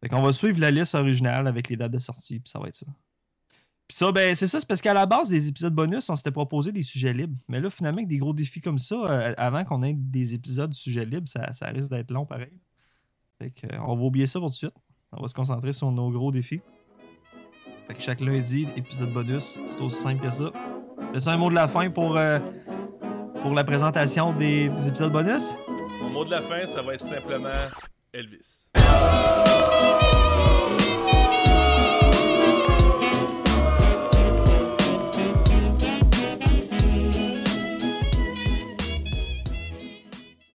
Fait 0.00 0.08
qu'on 0.08 0.22
va 0.22 0.32
suivre 0.32 0.58
la 0.58 0.70
liste 0.70 0.94
originale 0.94 1.46
avec 1.46 1.68
les 1.68 1.76
dates 1.76 1.92
de 1.92 1.98
sortie, 1.98 2.40
puis 2.40 2.48
ça 2.48 2.58
va 2.58 2.68
être 2.68 2.76
ça. 2.76 2.86
Ça, 3.92 4.10
ben, 4.10 4.34
c'est 4.34 4.46
ça, 4.46 4.58
c'est 4.58 4.66
parce 4.66 4.80
qu'à 4.80 4.94
la 4.94 5.04
base 5.04 5.28
des 5.28 5.48
épisodes 5.48 5.74
bonus, 5.74 6.08
on 6.08 6.16
s'était 6.16 6.30
proposé 6.30 6.72
des 6.72 6.82
sujets 6.82 7.12
libres. 7.12 7.36
Mais 7.46 7.60
là, 7.60 7.68
finalement, 7.68 7.98
avec 7.98 8.08
des 8.08 8.16
gros 8.16 8.32
défis 8.32 8.62
comme 8.62 8.78
ça, 8.78 8.94
euh, 8.94 9.34
avant 9.36 9.64
qu'on 9.64 9.82
ait 9.82 9.92
des 9.92 10.32
épisodes 10.32 10.72
sujets 10.72 11.04
libres, 11.04 11.28
ça, 11.28 11.52
ça 11.52 11.66
risque 11.66 11.90
d'être 11.90 12.10
long 12.10 12.24
pareil. 12.24 12.58
Fait 13.38 13.50
que, 13.50 13.66
euh, 13.66 13.78
on 13.86 13.94
va 13.94 14.02
oublier 14.02 14.26
ça 14.26 14.40
pour 14.40 14.48
tout 14.48 14.52
de 14.52 14.56
suite. 14.56 14.74
On 15.12 15.20
va 15.20 15.28
se 15.28 15.34
concentrer 15.34 15.74
sur 15.74 15.92
nos 15.92 16.10
gros 16.10 16.32
défis. 16.32 16.62
Fait 17.86 17.92
que 17.92 18.00
chaque 18.00 18.20
lundi, 18.20 18.66
épisode 18.76 19.12
bonus, 19.12 19.58
c'est 19.66 19.80
aussi 19.82 20.00
simple 20.00 20.22
que 20.22 20.30
ça. 20.30 20.50
C'est 21.12 21.28
un 21.28 21.36
mot 21.36 21.50
de 21.50 21.54
la 21.54 21.68
fin 21.68 21.90
pour, 21.90 22.16
euh, 22.16 22.38
pour 23.42 23.52
la 23.52 23.62
présentation 23.62 24.32
des, 24.32 24.70
des 24.70 24.88
épisodes 24.88 25.12
bonus? 25.12 25.54
Mon 26.00 26.08
mot 26.08 26.24
de 26.24 26.30
la 26.30 26.40
fin, 26.40 26.64
ça 26.66 26.80
va 26.80 26.94
être 26.94 27.04
simplement 27.04 27.52
Elvis. 28.14 28.70